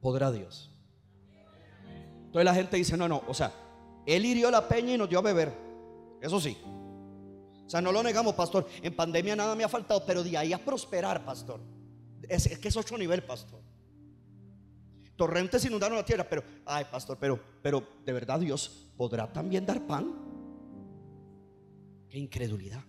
[0.00, 0.70] ¿Podrá Dios?
[2.26, 3.52] Entonces la gente dice, no, no, o sea,
[4.06, 5.52] Él hirió la peña y nos dio a beber.
[6.20, 6.56] Eso sí.
[7.66, 8.66] O sea, no lo negamos, pastor.
[8.82, 11.60] En pandemia nada me ha faltado, pero de ahí a prosperar, pastor.
[12.28, 13.60] Es, es que es otro nivel, pastor.
[15.16, 19.84] Torrentes inundaron la tierra, pero, ay, pastor, pero, pero, ¿de verdad Dios podrá también dar
[19.86, 20.14] pan?
[22.08, 22.84] Qué incredulidad.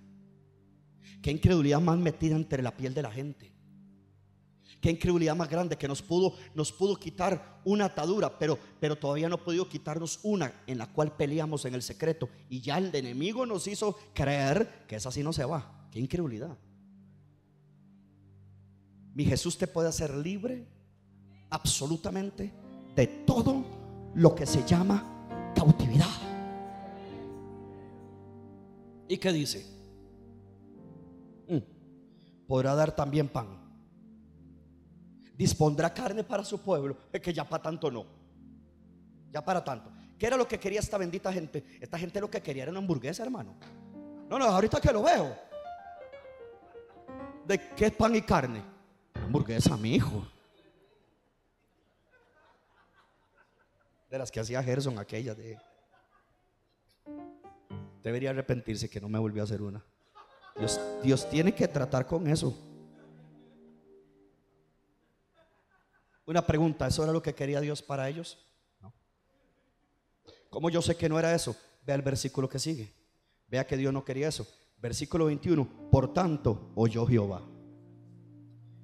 [1.21, 3.56] Qué incredulidad más metida entre la piel de la gente.
[4.81, 9.27] Qué incredulidad más grande que nos pudo, nos pudo quitar una atadura, pero, pero todavía
[9.27, 12.29] no ha podido quitarnos una en la cual peleamos en el secreto.
[12.49, 15.87] Y ya el enemigo nos hizo creer que esa sí no se va.
[15.91, 16.55] Qué incredulidad.
[19.15, 20.67] Mi Jesús te puede hacer libre
[21.49, 22.53] absolutamente
[22.95, 23.63] de todo
[24.13, 26.05] lo que se llama cautividad.
[29.07, 29.65] ¿Y qué dice?
[31.47, 33.66] Mm, podrá dar también pan.
[35.37, 36.97] Dispondrá carne para su pueblo.
[37.13, 38.05] Es que ya para tanto no.
[39.31, 39.91] Ya para tanto.
[40.17, 41.63] ¿Qué era lo que quería esta bendita gente?
[41.79, 43.55] Esta gente lo que quería era una hamburguesa, hermano.
[44.29, 45.37] No, no, ahorita que lo veo.
[47.45, 48.63] ¿De qué pan y carne?
[49.13, 50.25] hamburguesa, mi hijo.
[54.09, 55.57] de las que hacía Gerson, aquella de...
[58.03, 59.83] Debería arrepentirse que no me volvió a hacer una.
[60.57, 62.57] Dios, Dios tiene que tratar con eso.
[66.27, 68.37] Una pregunta, ¿eso era lo que quería Dios para ellos?
[68.79, 68.93] No.
[70.51, 71.55] ¿Cómo yo sé que no era eso?
[71.83, 72.93] Vea el versículo que sigue.
[73.47, 74.45] Vea que Dios no quería eso.
[74.79, 75.89] Versículo 21.
[75.89, 77.41] Por tanto, oyó Jehová.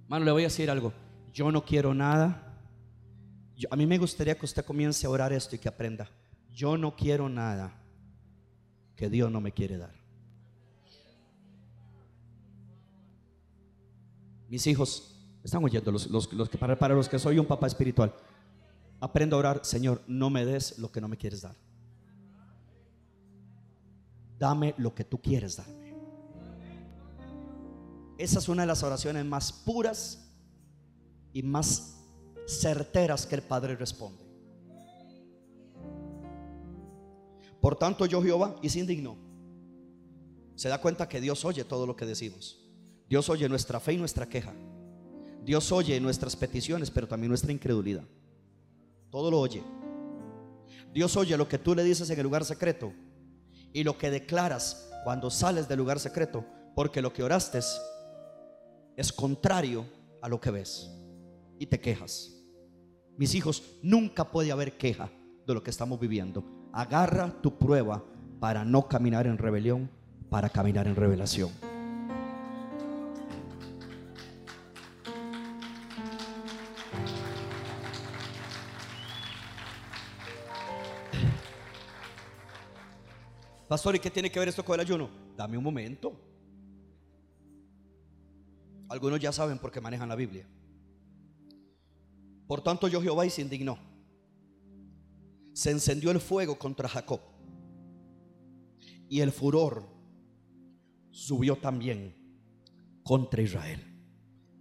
[0.08, 0.92] Mano, le voy a decir algo.
[1.32, 2.50] Yo no quiero nada
[3.70, 6.10] a mí me gustaría que usted comience a orar esto y que aprenda.
[6.52, 7.74] Yo no quiero nada
[8.96, 9.94] que Dios no me quiere dar.
[14.50, 15.13] Mis hijos,
[15.44, 18.14] están oyendo los, que, para, para los que soy un papá espiritual.
[19.00, 21.56] Aprenda a orar, Señor, no me des lo que no me quieres dar.
[24.40, 25.94] Dame lo que tú quieres darme.
[28.18, 30.32] Esa es una de las oraciones más puras
[31.34, 31.98] y más
[32.48, 34.24] certeras que el Padre responde.
[37.60, 39.18] Por tanto, yo Jehová y se indignó.
[40.56, 42.60] Se da cuenta que Dios oye todo lo que decimos.
[43.10, 44.54] Dios oye nuestra fe y nuestra queja.
[45.44, 48.04] Dios oye nuestras peticiones, pero también nuestra incredulidad.
[49.10, 49.64] Todo lo oye.
[50.94, 52.94] Dios oye lo que tú le dices en el lugar secreto
[53.74, 57.60] y lo que declaras cuando sales del lugar secreto, porque lo que oraste
[58.96, 59.86] es contrario
[60.22, 60.90] a lo que ves
[61.60, 62.32] y te quejas.
[63.18, 65.10] Mis hijos, nunca puede haber queja
[65.46, 66.44] de lo que estamos viviendo.
[66.72, 68.04] Agarra tu prueba
[68.40, 69.90] para no caminar en rebelión,
[70.30, 71.52] para caminar en revelación.
[83.74, 85.10] Pastor, ¿y qué tiene que ver esto con el ayuno?
[85.36, 86.16] Dame un momento.
[88.88, 90.48] Algunos ya saben porque manejan la Biblia.
[92.46, 93.80] Por tanto, yo Jehová y se indignó.
[95.54, 97.20] Se encendió el fuego contra Jacob.
[99.10, 99.90] Y el furor
[101.10, 102.16] subió también
[103.02, 103.82] contra Israel.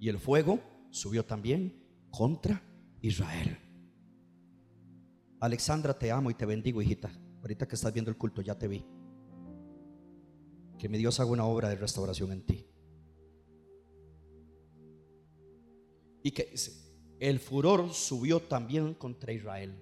[0.00, 2.62] Y el fuego subió también contra
[3.02, 3.58] Israel.
[5.38, 7.10] Alexandra, te amo y te bendigo, hijita.
[7.42, 8.82] Ahorita que estás viendo el culto, ya te vi.
[10.82, 12.66] Que mi Dios haga una obra de restauración en ti.
[16.24, 16.52] Y que
[17.20, 19.76] el furor subió también contra Israel.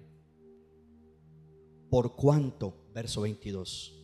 [1.89, 3.99] Por cuanto, verso 22,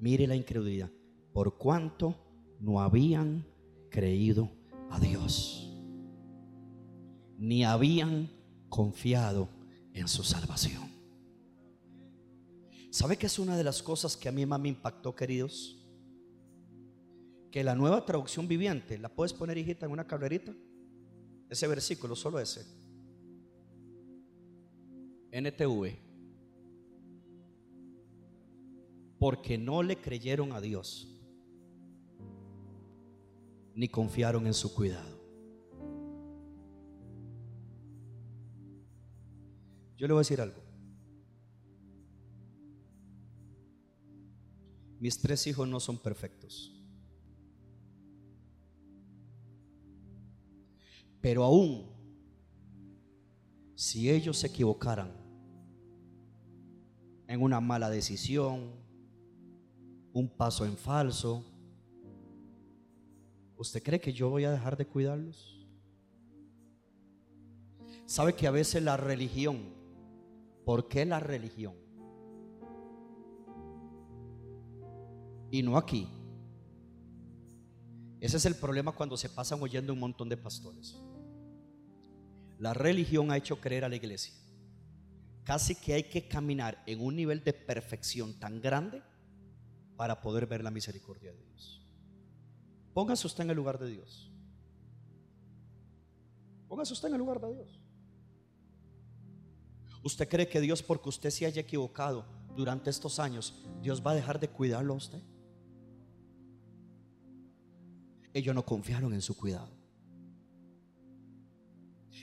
[0.00, 0.90] mire la incredulidad,
[1.32, 2.16] por cuanto
[2.58, 3.46] no habían
[3.88, 4.50] creído
[4.90, 5.72] a Dios,
[7.38, 8.28] ni habían
[8.68, 9.48] confiado
[9.94, 10.90] en su salvación.
[12.90, 15.76] ¿Sabe que es una de las cosas que a mí más me impactó, queridos?
[17.50, 20.54] Que la nueva traducción viviente, ¿la puedes poner, hijita, en una carrerita?
[21.48, 22.64] Ese versículo, solo ese.
[25.32, 25.96] NTV.
[29.18, 31.08] Porque no le creyeron a Dios,
[33.74, 35.20] ni confiaron en su cuidado.
[39.96, 40.62] Yo le voy a decir algo.
[44.98, 46.79] Mis tres hijos no son perfectos.
[51.20, 51.86] Pero aún,
[53.74, 55.12] si ellos se equivocaran
[57.26, 58.72] en una mala decisión,
[60.12, 61.44] un paso en falso,
[63.56, 65.66] ¿usted cree que yo voy a dejar de cuidarlos?
[68.06, 69.74] ¿Sabe que a veces la religión,
[70.64, 71.74] ¿por qué la religión?
[75.50, 76.08] y no aquí.
[78.20, 80.96] Ese es el problema cuando se pasan oyendo un montón de pastores.
[82.60, 84.32] La religión ha hecho creer a la iglesia
[85.42, 89.02] casi que hay que caminar en un nivel de perfección tan grande
[89.96, 91.84] para poder ver la misericordia de Dios.
[92.94, 94.30] Póngase usted en el lugar de Dios.
[96.68, 97.80] Póngase usted en el lugar de Dios.
[100.04, 104.14] ¿Usted cree que Dios, porque usted se haya equivocado durante estos años, Dios va a
[104.14, 105.20] dejar de cuidarlo a usted?
[108.32, 109.79] ellos no confiaron en su cuidado.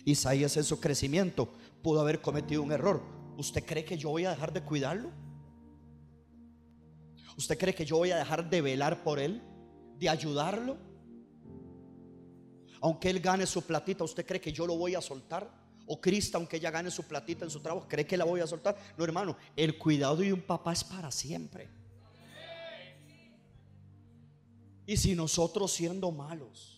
[0.05, 3.01] Isaías en su crecimiento pudo haber cometido un error.
[3.38, 5.12] ¿Usted cree que yo voy a dejar de cuidarlo?
[7.38, 9.41] ¿Usted cree que yo voy a dejar de velar por él?
[9.99, 10.77] ¿De ayudarlo?
[12.81, 15.49] Aunque él gane su platita, ¿usted cree que yo lo voy a soltar?
[15.86, 18.47] ¿O Cristo, aunque ella gane su platita en su trabajo, cree que la voy a
[18.47, 18.75] soltar?
[18.97, 21.69] No, hermano, el cuidado de un papá es para siempre.
[24.86, 26.76] Y si nosotros siendo malos.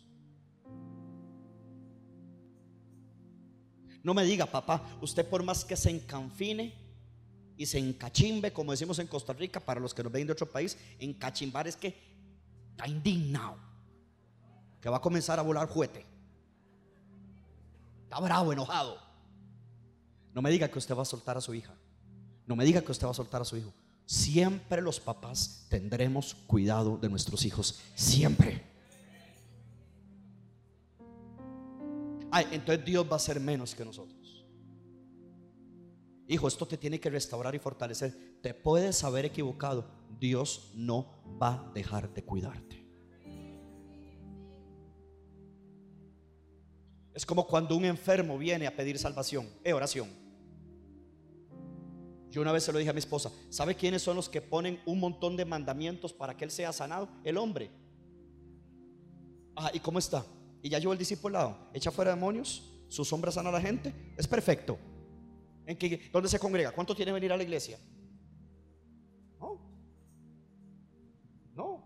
[4.03, 6.73] No me diga, papá, usted por más que se encanfine
[7.57, 10.49] y se encachimbe, como decimos en Costa Rica, para los que nos ven de otro
[10.49, 11.93] país, encachimbar es que
[12.71, 13.57] está indignado,
[14.79, 16.05] que va a comenzar a volar juguete.
[18.03, 18.97] Está bravo, enojado.
[20.33, 21.73] No me diga que usted va a soltar a su hija.
[22.47, 23.73] No me diga que usted va a soltar a su hijo.
[24.05, 27.79] Siempre los papás tendremos cuidado de nuestros hijos.
[27.93, 28.68] Siempre.
[32.31, 34.45] Ay, entonces Dios va a ser menos que nosotros.
[36.27, 38.39] Hijo, esto te tiene que restaurar y fortalecer.
[38.41, 39.89] Te puedes haber equivocado.
[40.19, 42.85] Dios no va a dejar de cuidarte.
[47.15, 50.07] Es como cuando un enfermo viene a pedir salvación, eh, oración.
[52.29, 54.79] Yo una vez se lo dije a mi esposa, ¿sabe quiénes son los que ponen
[54.85, 57.09] un montón de mandamientos para que él sea sanado?
[57.23, 57.71] El hombre.
[59.55, 60.23] Ah, ¿y cómo está?
[60.61, 64.27] Y ya llevo el discipulado, echa fuera demonios, su sombra sana a la gente, es
[64.27, 64.77] perfecto.
[65.65, 66.71] ¿En qué, ¿Dónde se congrega?
[66.71, 67.77] ¿Cuánto tiene venir a la iglesia?
[69.39, 69.59] No.
[71.55, 71.83] No.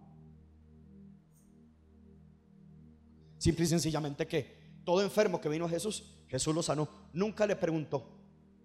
[3.38, 6.88] Simple y sencillamente que todo enfermo que vino a Jesús, Jesús lo sanó.
[7.12, 8.08] Nunca le preguntó,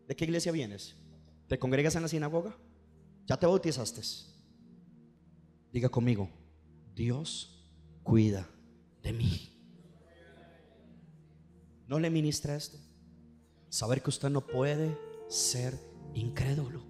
[0.07, 0.97] ¿de qué iglesia vienes?
[1.49, 2.57] ¿Te congregas en la sinagoga?
[3.27, 4.03] ¿Ya te bautizaste?
[5.73, 6.31] Diga conmigo,
[6.95, 7.67] Dios
[8.03, 8.49] cuida
[9.03, 9.58] de mí.
[11.89, 12.79] ¿No le ministra esto?
[13.71, 14.97] Saber que usted no puede
[15.29, 15.79] ser
[16.15, 16.83] incrédulo.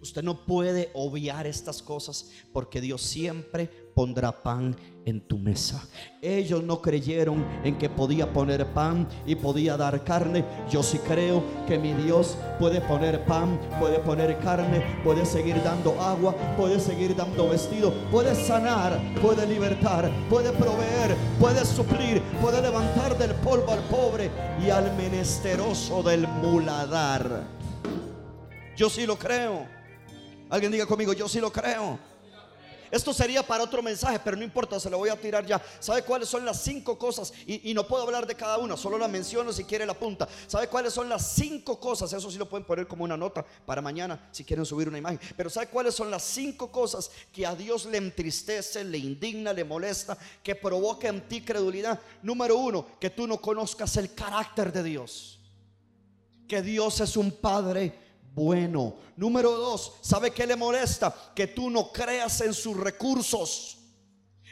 [0.00, 5.82] Usted no puede obviar estas cosas porque Dios siempre pondrá pan en tu mesa.
[6.22, 10.44] Ellos no creyeron en que podía poner pan y podía dar carne.
[10.70, 16.00] Yo sí creo que mi Dios puede poner pan, puede poner carne, puede seguir dando
[16.00, 23.16] agua, puede seguir dando vestido, puede sanar, puede libertar, puede proveer, puede suplir, puede levantar
[23.18, 24.30] del polvo al pobre
[24.64, 27.44] y al menesteroso del muladar.
[28.76, 29.66] Yo sí lo creo.
[30.48, 32.09] Alguien diga conmigo, yo sí lo creo.
[32.90, 35.62] Esto sería para otro mensaje, pero no importa, se lo voy a tirar ya.
[35.78, 37.32] ¿Sabe cuáles son las cinco cosas?
[37.46, 40.28] Y, no puedo hablar de cada una, solo la menciono si quiere la punta.
[40.46, 42.12] ¿Sabe cuáles son las cinco cosas?
[42.12, 45.20] Eso sí lo pueden poner como una nota para mañana si quieren subir una imagen.
[45.36, 49.64] Pero ¿sabe cuáles son las cinco cosas que a Dios le entristece, le indigna, le
[49.64, 52.00] molesta, que provoca en ti credulidad?
[52.22, 55.38] Número uno, que tú no conozcas el carácter de Dios.
[56.48, 58.94] Que Dios es un Padre bueno.
[59.16, 61.14] Número dos, ¿sabe qué le molesta?
[61.34, 63.76] Que tú no creas en sus recursos.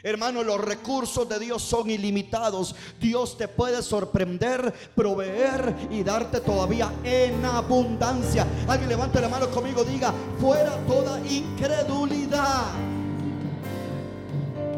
[0.01, 2.73] Hermano, los recursos de Dios son ilimitados.
[3.01, 8.47] Dios te puede sorprender, proveer y darte todavía en abundancia.
[8.67, 12.71] Alguien levante la mano conmigo, diga, fuera toda incredulidad.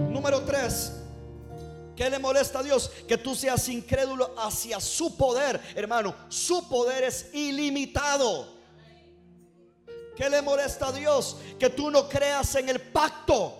[0.10, 0.94] Número tres.
[1.96, 2.90] ¿Qué le molesta a Dios?
[3.08, 5.62] Que tú seas incrédulo hacia su poder.
[5.76, 8.61] Hermano, su poder es ilimitado.
[10.16, 11.38] ¿Qué le molesta a Dios?
[11.58, 13.58] Que tú no creas en el pacto.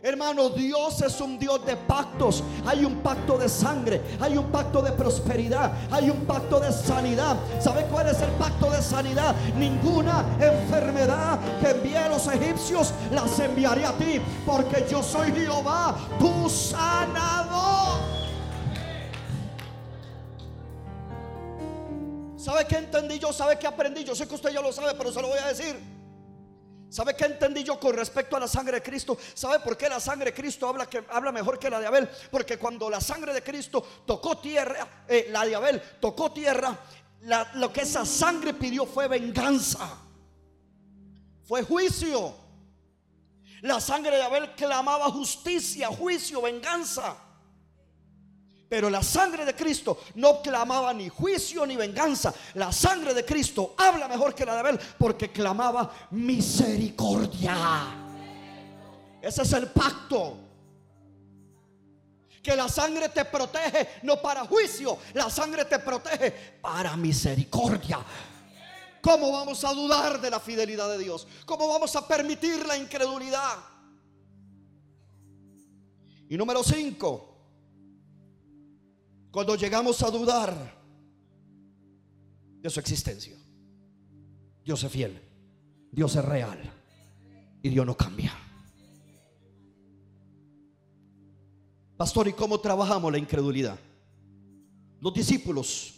[0.00, 2.42] Hermano, Dios es un Dios de pactos.
[2.64, 7.36] Hay un pacto de sangre, hay un pacto de prosperidad, hay un pacto de sanidad.
[7.60, 9.34] ¿Sabe cuál es el pacto de sanidad?
[9.56, 15.96] Ninguna enfermedad que envié a los egipcios las enviaré a ti, porque yo soy Jehová,
[16.18, 18.17] tu sanador.
[22.48, 23.30] ¿Sabe qué entendí yo?
[23.30, 24.04] ¿Sabe qué aprendí?
[24.04, 25.78] Yo sé que usted ya lo sabe, pero se lo voy a decir.
[26.88, 29.18] ¿Sabe qué entendí yo con respecto a la sangre de Cristo?
[29.34, 32.08] ¿Sabe por qué la sangre de Cristo habla, que, habla mejor que la de Abel?
[32.30, 36.74] Porque cuando la sangre de Cristo tocó tierra, eh, la de Abel tocó tierra,
[37.56, 39.86] lo que esa sangre pidió fue venganza,
[41.44, 42.34] fue juicio.
[43.60, 47.14] La sangre de Abel clamaba justicia, juicio, venganza.
[48.68, 52.34] Pero la sangre de Cristo no clamaba ni juicio ni venganza.
[52.54, 57.56] La sangre de Cristo habla mejor que la de Abel porque clamaba misericordia.
[59.22, 60.36] Ese es el pacto.
[62.42, 67.98] Que la sangre te protege no para juicio, la sangre te protege para misericordia.
[69.00, 71.26] ¿Cómo vamos a dudar de la fidelidad de Dios?
[71.46, 73.56] ¿Cómo vamos a permitir la incredulidad?
[76.28, 77.27] Y número 5,
[79.38, 80.52] cuando llegamos a dudar
[82.60, 83.36] de su existencia.
[84.64, 85.16] Dios es fiel,
[85.92, 86.58] Dios es real
[87.62, 88.36] y Dios no cambia.
[91.96, 93.78] Pastor, ¿y cómo trabajamos la incredulidad?
[95.00, 95.94] Los discípulos,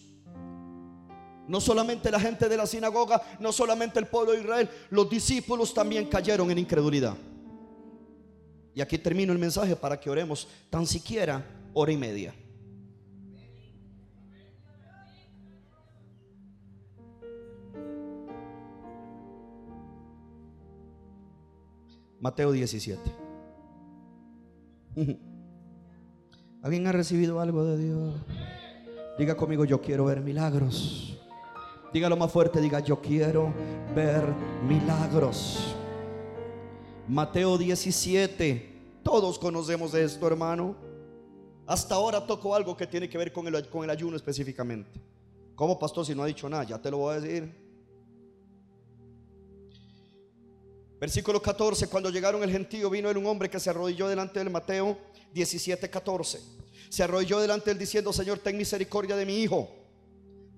[1.49, 5.72] no solamente la gente de la sinagoga, no solamente el pueblo de Israel, los discípulos
[5.72, 7.16] también cayeron en incredulidad.
[8.74, 12.34] Y aquí termino el mensaje para que oremos tan siquiera hora y media.
[22.20, 23.00] Mateo 17.
[26.62, 28.14] ¿Alguien ha recibido algo de Dios?
[29.18, 31.18] Diga conmigo, yo quiero ver milagros.
[31.92, 33.52] Dígalo más fuerte, diga, yo quiero
[33.94, 34.22] ver
[34.68, 35.74] milagros.
[37.08, 38.70] Mateo 17.
[39.02, 40.76] Todos conocemos esto, hermano.
[41.66, 45.00] Hasta ahora toco algo que tiene que ver con el, con el ayuno específicamente.
[45.54, 46.64] ¿Cómo, pastor, si no ha dicho nada?
[46.64, 47.59] Ya te lo voy a decir.
[51.01, 54.51] Versículo 14, cuando llegaron el gentío, vino él un hombre que se arrodilló delante del
[54.51, 54.98] Mateo
[55.32, 56.38] 17, 14.
[56.90, 59.66] Se arrodilló delante de él diciendo, Señor, ten misericordia de mi hijo.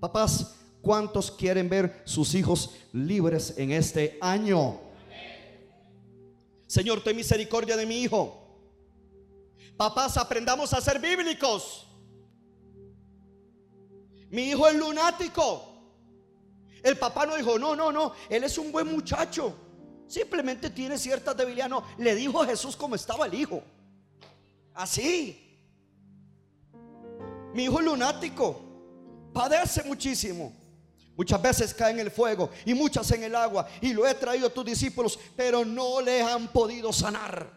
[0.01, 4.81] Papás, ¿cuántos quieren ver sus hijos libres en este año?
[6.67, 8.59] Señor, ten misericordia de mi hijo.
[9.77, 11.87] Papás, aprendamos a ser bíblicos.
[14.29, 15.69] Mi hijo es lunático.
[16.83, 19.62] El papá no dijo, no, no, no, él es un buen muchacho.
[20.07, 21.69] Simplemente tiene cierta debilidad.
[21.69, 23.63] No, le dijo a Jesús cómo estaba el hijo.
[24.73, 25.59] Así.
[27.53, 28.61] Mi hijo lunático.
[29.33, 30.53] Padece muchísimo.
[31.15, 33.67] Muchas veces cae en el fuego y muchas en el agua.
[33.81, 37.51] Y lo he traído a tus discípulos, pero no le han podido sanar.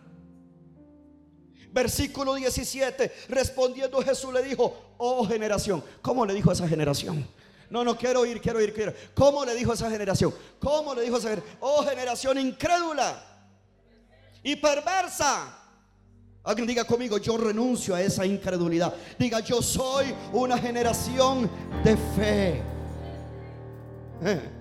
[1.73, 3.13] Versículo 17.
[3.29, 5.83] Respondiendo Jesús le dijo, oh generación.
[6.03, 7.27] ¿Cómo le dijo a esa generación?
[7.71, 8.93] No, no quiero ir, quiero ir, quiero.
[9.15, 10.35] ¿Cómo le dijo esa generación?
[10.59, 11.59] ¿Cómo le dijo esa generación?
[11.61, 13.23] Oh, generación incrédula
[14.43, 15.63] y perversa.
[16.45, 18.95] Alguien diga conmigo, yo renuncio a esa incredulidad.
[19.19, 21.51] Diga, yo soy una generación
[21.83, 22.63] de fe.
[24.23, 24.53] Eh.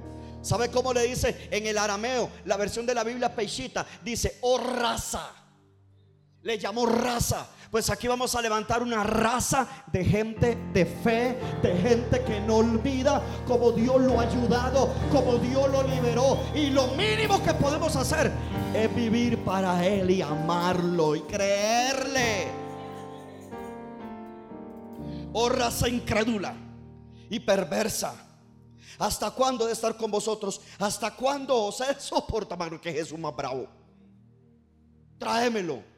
[0.42, 2.30] ¿Sabe cómo le dice en el arameo?
[2.46, 5.32] La versión de la Biblia Peixita dice, oh raza.
[6.42, 11.76] Le llamó raza pues aquí vamos a levantar una raza de gente de fe, de
[11.76, 16.40] gente que no olvida como Dios lo ha ayudado, como Dios lo liberó.
[16.54, 18.32] Y lo mínimo que podemos hacer
[18.74, 22.48] es vivir para Él y amarlo y creerle.
[25.34, 26.56] Oh raza incrédula
[27.30, 28.16] y perversa.
[29.00, 30.62] ¿Hasta cuándo de estar con vosotros?
[30.80, 33.68] ¿Hasta cuándo se soporta, mano, que Jesús más bravo?
[35.20, 35.95] Tráemelo.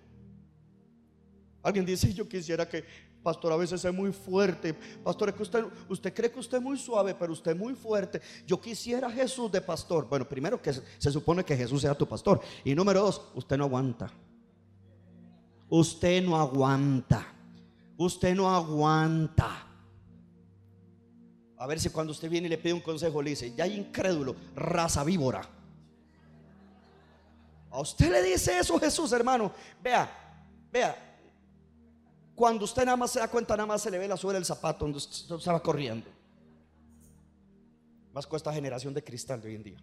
[1.63, 2.85] Alguien dice, yo quisiera que,
[3.23, 4.73] pastor, a veces es muy fuerte.
[5.03, 7.73] Pastor, es que usted, usted cree que usted es muy suave, pero usted es muy
[7.73, 8.21] fuerte.
[8.45, 10.07] Yo quisiera Jesús de pastor.
[10.07, 12.39] Bueno, primero que se supone que Jesús sea tu pastor.
[12.63, 14.11] Y número dos, usted no aguanta.
[15.69, 17.33] Usted no aguanta.
[17.97, 19.67] Usted no aguanta.
[21.57, 23.75] A ver si cuando usted viene y le pide un consejo le dice, ya hay
[23.75, 25.41] incrédulo, raza víbora.
[27.71, 29.51] A usted le dice eso Jesús, hermano.
[29.81, 30.09] Vea,
[30.71, 31.06] vea.
[32.37, 34.45] Cuando usted nada más se da cuenta, nada más se le ve la suela del
[34.45, 36.05] zapato donde usted estaba corriendo.
[38.13, 39.77] Más con esta generación de cristal de hoy en día.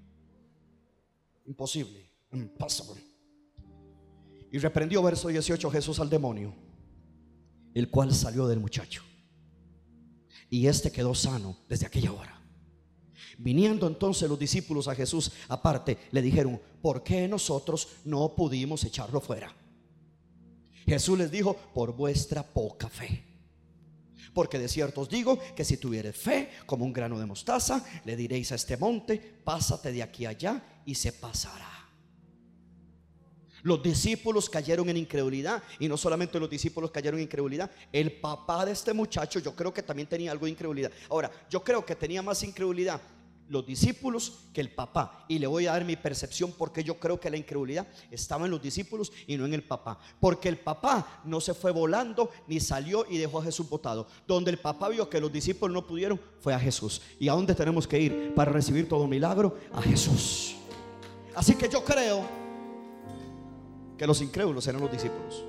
[1.46, 2.08] Imposible.
[2.30, 3.02] Impossible.
[4.52, 6.54] Y reprendió, verso 18, Jesús al demonio,
[7.74, 9.02] el cual salió del muchacho.
[10.48, 12.40] Y este quedó sano desde aquella hora.
[13.36, 19.20] Viniendo entonces los discípulos a Jesús aparte, le dijeron, ¿por qué nosotros no pudimos echarlo
[19.20, 19.52] fuera?
[20.86, 23.24] Jesús les dijo, por vuestra poca fe.
[24.32, 28.16] Porque de cierto os digo que si tuvieres fe como un grano de mostaza, le
[28.16, 31.70] diréis a este monte, pásate de aquí allá y se pasará.
[33.62, 38.66] Los discípulos cayeron en incredulidad y no solamente los discípulos cayeron en incredulidad, el papá
[38.66, 40.92] de este muchacho yo creo que también tenía algo de incredulidad.
[41.08, 43.00] Ahora, yo creo que tenía más incredulidad
[43.48, 45.24] los discípulos que el papá.
[45.28, 48.50] Y le voy a dar mi percepción porque yo creo que la incredulidad estaba en
[48.50, 49.98] los discípulos y no en el papá.
[50.20, 54.06] Porque el papá no se fue volando ni salió y dejó a Jesús botado.
[54.26, 57.02] Donde el papá vio que los discípulos no pudieron fue a Jesús.
[57.18, 59.58] ¿Y a dónde tenemos que ir para recibir todo milagro?
[59.72, 60.56] A Jesús.
[61.34, 62.24] Así que yo creo
[63.98, 65.44] que los incrédulos eran los discípulos.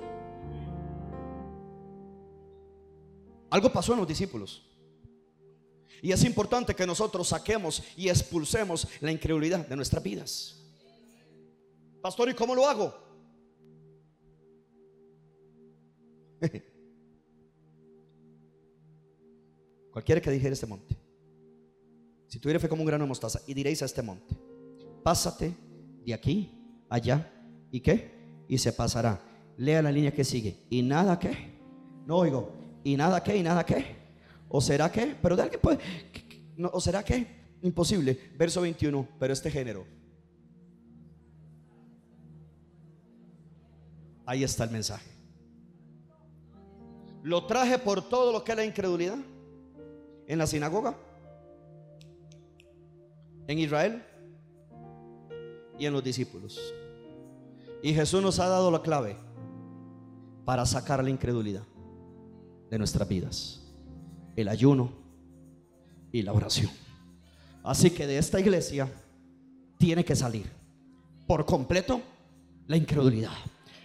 [3.50, 4.62] Algo pasó en los discípulos.
[6.02, 10.60] Y es importante que nosotros saquemos y expulsemos la incredulidad de nuestras vidas.
[12.02, 12.94] Pastor, ¿y cómo lo hago?
[19.90, 20.96] Cualquiera que dijera este monte,
[22.28, 24.36] si tuviera fe como un grano de mostaza, y diréis a este monte,
[25.02, 25.54] pásate
[26.04, 26.52] de aquí,
[26.90, 27.32] allá,
[27.70, 28.16] ¿y qué?
[28.48, 29.20] y se pasará.
[29.56, 30.66] Lea la línea que sigue.
[30.70, 31.58] ¿Y nada qué?
[32.06, 32.52] No oigo.
[32.84, 33.36] ¿Y nada qué?
[33.36, 34.05] ¿Y nada qué?
[34.48, 35.16] ¿O será qué?
[35.20, 35.78] Pero de alguien puede.
[36.72, 37.26] ¿O será qué?
[37.62, 38.18] Imposible.
[38.36, 39.08] Verso 21.
[39.18, 39.84] Pero este género.
[44.24, 45.10] Ahí está el mensaje.
[47.22, 49.18] Lo traje por todo lo que es la incredulidad.
[50.26, 50.96] En la sinagoga.
[53.46, 54.02] En Israel.
[55.78, 56.60] Y en los discípulos.
[57.82, 59.16] Y Jesús nos ha dado la clave
[60.44, 61.64] para sacar la incredulidad
[62.70, 63.65] de nuestras vidas.
[64.36, 64.92] El ayuno
[66.12, 66.70] y la oración.
[67.64, 68.88] Así que de esta iglesia
[69.78, 70.50] tiene que salir
[71.26, 72.00] por completo
[72.66, 73.32] la incredulidad.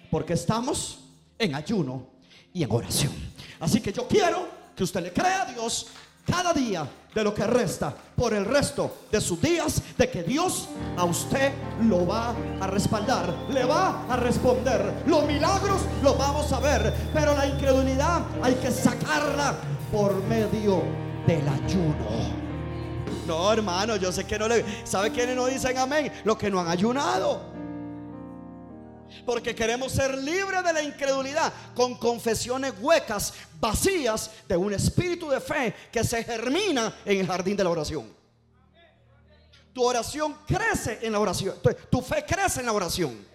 [0.09, 0.99] Porque estamos
[1.39, 2.07] en ayuno
[2.53, 3.11] y en oración.
[3.59, 5.87] Así que yo quiero que usted le crea a Dios
[6.25, 10.69] cada día de lo que resta por el resto de sus días, de que Dios
[10.95, 11.51] a usted
[11.83, 15.03] lo va a respaldar, le va a responder.
[15.07, 19.55] Los milagros los vamos a ver, pero la incredulidad hay que sacarla
[19.91, 20.83] por medio
[21.27, 22.41] del ayuno.
[23.27, 24.65] No, hermano, yo sé que no le...
[24.85, 26.11] ¿Sabe quiénes no dicen amén?
[26.23, 27.51] Los que no han ayunado.
[29.25, 35.39] Porque queremos ser libres de la incredulidad con confesiones huecas, vacías de un espíritu de
[35.39, 38.21] fe que se germina en el jardín de la oración.
[39.73, 41.55] Tu oración crece en la oración.
[41.89, 43.25] Tu fe crece en la oración.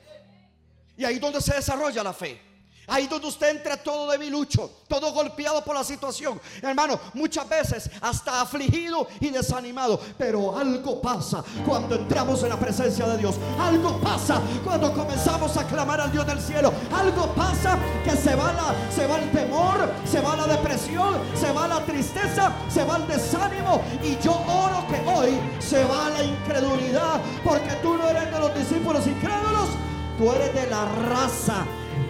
[0.96, 2.45] Y ahí es donde se desarrolla la fe.
[2.88, 6.40] Ahí donde usted entra todo debilucho, todo golpeado por la situación.
[6.62, 10.00] Hermano, muchas veces hasta afligido y desanimado.
[10.16, 13.36] Pero algo pasa cuando entramos en la presencia de Dios.
[13.58, 16.72] Algo pasa cuando comenzamos a clamar al Dios del cielo.
[16.94, 21.50] Algo pasa que se va, la, se va el temor, se va la depresión, se
[21.50, 23.82] va la tristeza, se va el desánimo.
[24.04, 27.20] Y yo oro que hoy se va la incredulidad.
[27.42, 29.70] Porque tú no eres de los discípulos incrédulos,
[30.18, 31.66] tú eres de la raza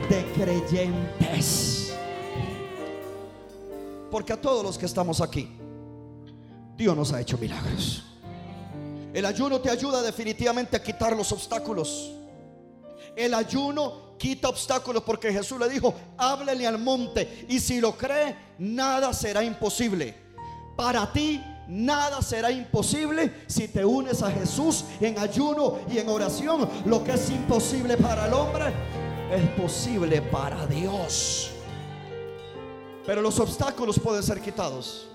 [0.09, 1.93] de creyentes.
[4.11, 5.57] Porque a todos los que estamos aquí,
[6.77, 8.05] Dios nos ha hecho milagros.
[9.13, 12.13] El ayuno te ayuda definitivamente a quitar los obstáculos.
[13.17, 18.37] El ayuno quita obstáculos porque Jesús le dijo, háblele al monte y si lo cree,
[18.59, 20.15] nada será imposible.
[20.77, 26.69] Para ti nada será imposible si te unes a Jesús en ayuno y en oración.
[26.85, 28.73] Lo que es imposible para el hombre
[29.31, 31.51] es posible para Dios.
[33.05, 35.09] Pero los obstáculos pueden ser quitados.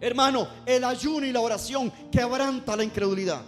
[0.00, 3.42] Hermano, el ayuno y la oración quebranta la incredulidad.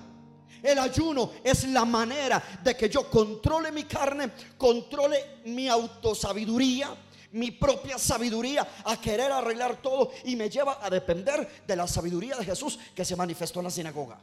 [0.62, 6.95] El ayuno es la manera de que yo controle mi carne, controle mi autosabiduría,
[7.33, 12.37] mi propia sabiduría a querer arreglar todo y me lleva a depender de la sabiduría
[12.37, 14.18] de Jesús que se manifestó en la sinagoga.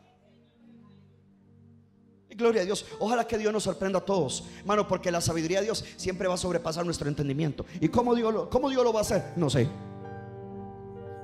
[2.39, 2.85] Gloria a Dios.
[2.99, 6.35] Ojalá que Dios nos sorprenda a todos, hermano, porque la sabiduría de Dios siempre va
[6.35, 7.65] a sobrepasar nuestro entendimiento.
[7.81, 9.33] ¿Y cómo Dios lo, cómo Dios lo va a hacer?
[9.35, 9.67] No sé.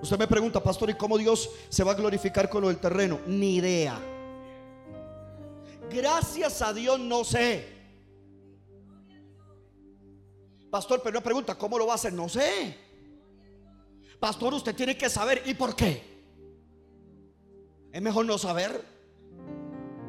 [0.01, 3.21] Usted me pregunta, pastor, ¿y cómo Dios se va a glorificar con lo del terreno?
[3.27, 3.97] Ni idea.
[5.89, 7.73] Gracias a Dios no sé.
[10.69, 12.11] Pastor, pero una pregunta, ¿cómo lo va a hacer?
[12.11, 12.77] No sé.
[14.19, 15.43] Pastor, usted tiene que saber.
[15.45, 16.03] ¿Y por qué?
[17.93, 18.94] Es mejor no saber.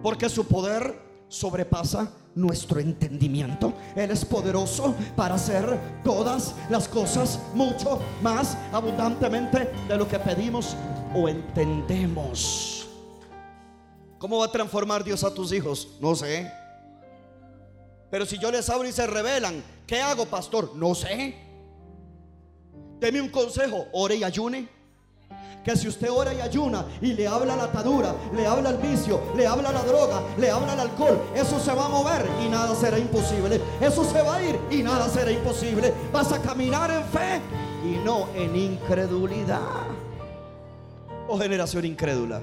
[0.06, 0.96] Porque su poder
[1.26, 3.74] sobrepasa nuestro entendimiento.
[3.96, 10.76] Él es poderoso para hacer todas las cosas mucho más abundantemente de lo que pedimos
[11.12, 12.86] o entendemos.
[14.18, 15.88] ¿Cómo va a transformar Dios a tus hijos?
[16.00, 16.52] No sé.
[18.08, 20.76] Pero si yo les hablo y se revelan, ¿qué hago, pastor?
[20.76, 21.34] No sé.
[23.00, 24.75] Deme un consejo, ore y ayune
[25.66, 29.20] que si usted ora y ayuna y le habla la atadura, le habla el vicio,
[29.34, 32.72] le habla la droga, le habla el alcohol, eso se va a mover y nada
[32.76, 33.60] será imposible.
[33.80, 35.92] Eso se va a ir y nada será imposible.
[36.12, 37.40] Vas a caminar en fe
[37.84, 39.58] y no en incredulidad.
[41.26, 42.42] Oh generación incrédula.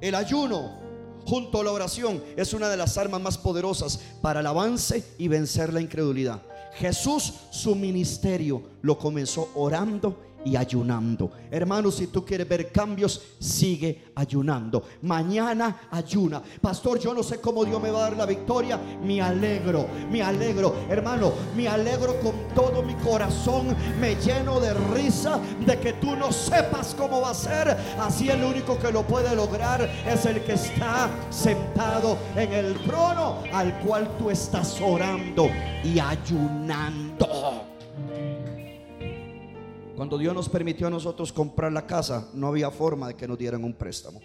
[0.00, 0.78] El ayuno
[1.26, 5.28] junto a la oración es una de las armas más poderosas para el avance y
[5.28, 6.40] vencer la incredulidad.
[6.72, 11.30] Jesús su ministerio lo comenzó orando y ayunando.
[11.50, 14.82] Hermano, si tú quieres ver cambios, sigue ayunando.
[15.02, 16.42] Mañana ayuna.
[16.60, 18.78] Pastor, yo no sé cómo Dios me va a dar la victoria.
[19.02, 20.74] Me alegro, me alegro.
[20.88, 23.76] Hermano, me alegro con todo mi corazón.
[24.00, 27.76] Me lleno de risa de que tú no sepas cómo va a ser.
[27.98, 33.42] Así el único que lo puede lograr es el que está sentado en el trono
[33.52, 35.48] al cual tú estás orando
[35.84, 37.66] y ayunando.
[39.98, 43.36] Cuando Dios nos permitió a nosotros comprar la casa, no había forma de que nos
[43.36, 44.20] dieran un préstamo.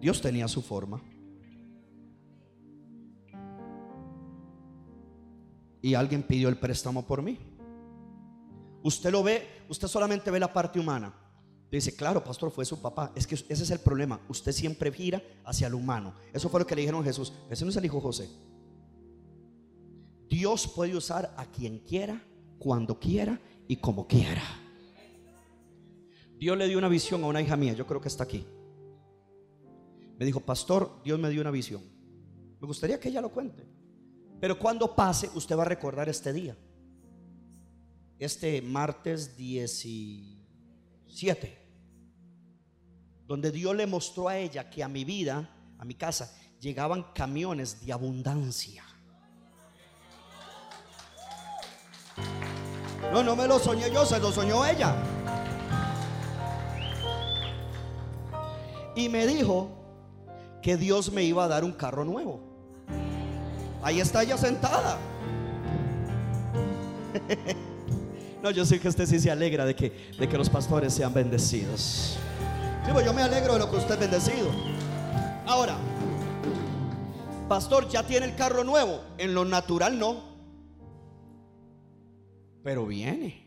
[0.00, 1.02] Dios tenía su forma.
[5.82, 7.38] Y alguien pidió el préstamo por mí.
[8.84, 11.14] Usted lo ve, usted solamente ve la parte humana.
[11.70, 13.12] Dice, claro, pastor, fue su papá.
[13.14, 14.18] Es que ese es el problema.
[14.30, 16.14] Usted siempre gira hacia lo humano.
[16.32, 17.34] Eso fue lo que le dijeron Jesús.
[17.50, 18.30] Ese no es el hijo José.
[20.30, 22.18] Dios puede usar a quien quiera
[22.62, 24.44] cuando quiera y como quiera.
[26.38, 28.46] Dios le dio una visión a una hija mía, yo creo que está aquí.
[30.16, 31.82] Me dijo, pastor, Dios me dio una visión.
[32.60, 33.66] Me gustaría que ella lo cuente.
[34.40, 36.56] Pero cuando pase, usted va a recordar este día.
[38.16, 41.58] Este martes 17.
[43.26, 47.84] Donde Dios le mostró a ella que a mi vida, a mi casa, llegaban camiones
[47.84, 48.84] de abundancia.
[53.12, 54.94] No, no me lo soñé yo, se lo soñó ella.
[58.96, 59.70] Y me dijo
[60.62, 62.40] que Dios me iba a dar un carro nuevo.
[63.82, 64.96] Ahí está ella sentada.
[68.42, 71.14] No, yo sé que usted sí se alegra de que, de que los pastores sean
[71.14, 72.18] bendecidos.
[72.84, 74.50] Sí, pues yo me alegro de lo que usted es bendecido.
[75.46, 75.76] Ahora,
[77.48, 79.00] pastor, ya tiene el carro nuevo.
[79.16, 80.31] En lo natural no
[82.62, 83.42] pero viene.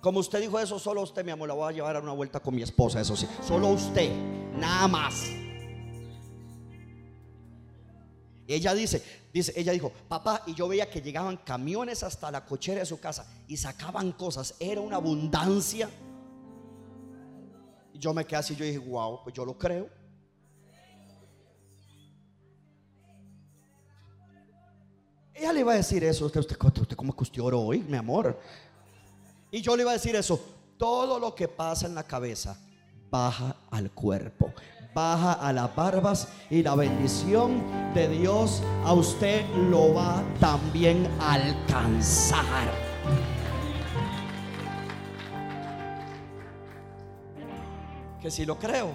[0.00, 2.40] Como usted dijo eso, solo usted, mi amor, la voy a llevar a una vuelta
[2.40, 3.26] con mi esposa, eso sí.
[3.46, 4.10] Solo usted,
[4.56, 5.28] nada más.
[8.46, 12.80] Ella dice, dice, ella dijo, papá, y yo veía que llegaban camiones hasta la cochera
[12.80, 14.54] de su casa y sacaban cosas.
[14.58, 15.90] Era una abundancia.
[17.92, 19.97] Yo me quedé así, yo dije, wow, pues yo lo creo.
[25.38, 27.96] Ella le iba a decir eso, usted, usted, usted como que usted oró hoy, mi
[27.96, 28.36] amor.
[29.52, 30.40] Y yo le iba a decir eso,
[30.76, 32.58] todo lo que pasa en la cabeza
[33.08, 34.52] baja al cuerpo,
[34.92, 37.62] baja a las barbas y la bendición
[37.94, 42.44] de Dios a usted lo va también a alcanzar.
[48.20, 48.90] Que si lo creo,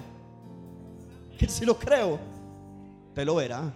[1.38, 2.18] que si lo creo,
[3.14, 3.72] te lo verá.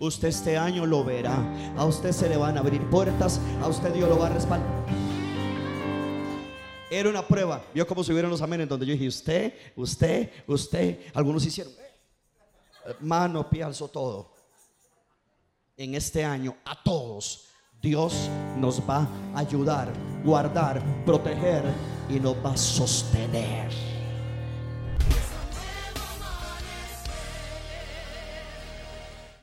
[0.00, 1.36] Usted este año lo verá.
[1.76, 3.38] A usted se le van a abrir puertas.
[3.62, 4.86] A usted Dios lo va a respaldar.
[6.90, 7.62] Era una prueba.
[7.74, 11.00] Vio cómo subieron los amenes donde yo dije, usted, usted, usted.
[11.12, 11.74] Algunos hicieron,
[13.00, 14.32] mano, pie, alzó todo.
[15.76, 17.48] En este año, a todos,
[17.82, 18.14] Dios
[18.56, 19.92] nos va a ayudar,
[20.24, 21.62] guardar, proteger
[22.08, 23.89] y nos va a sostener.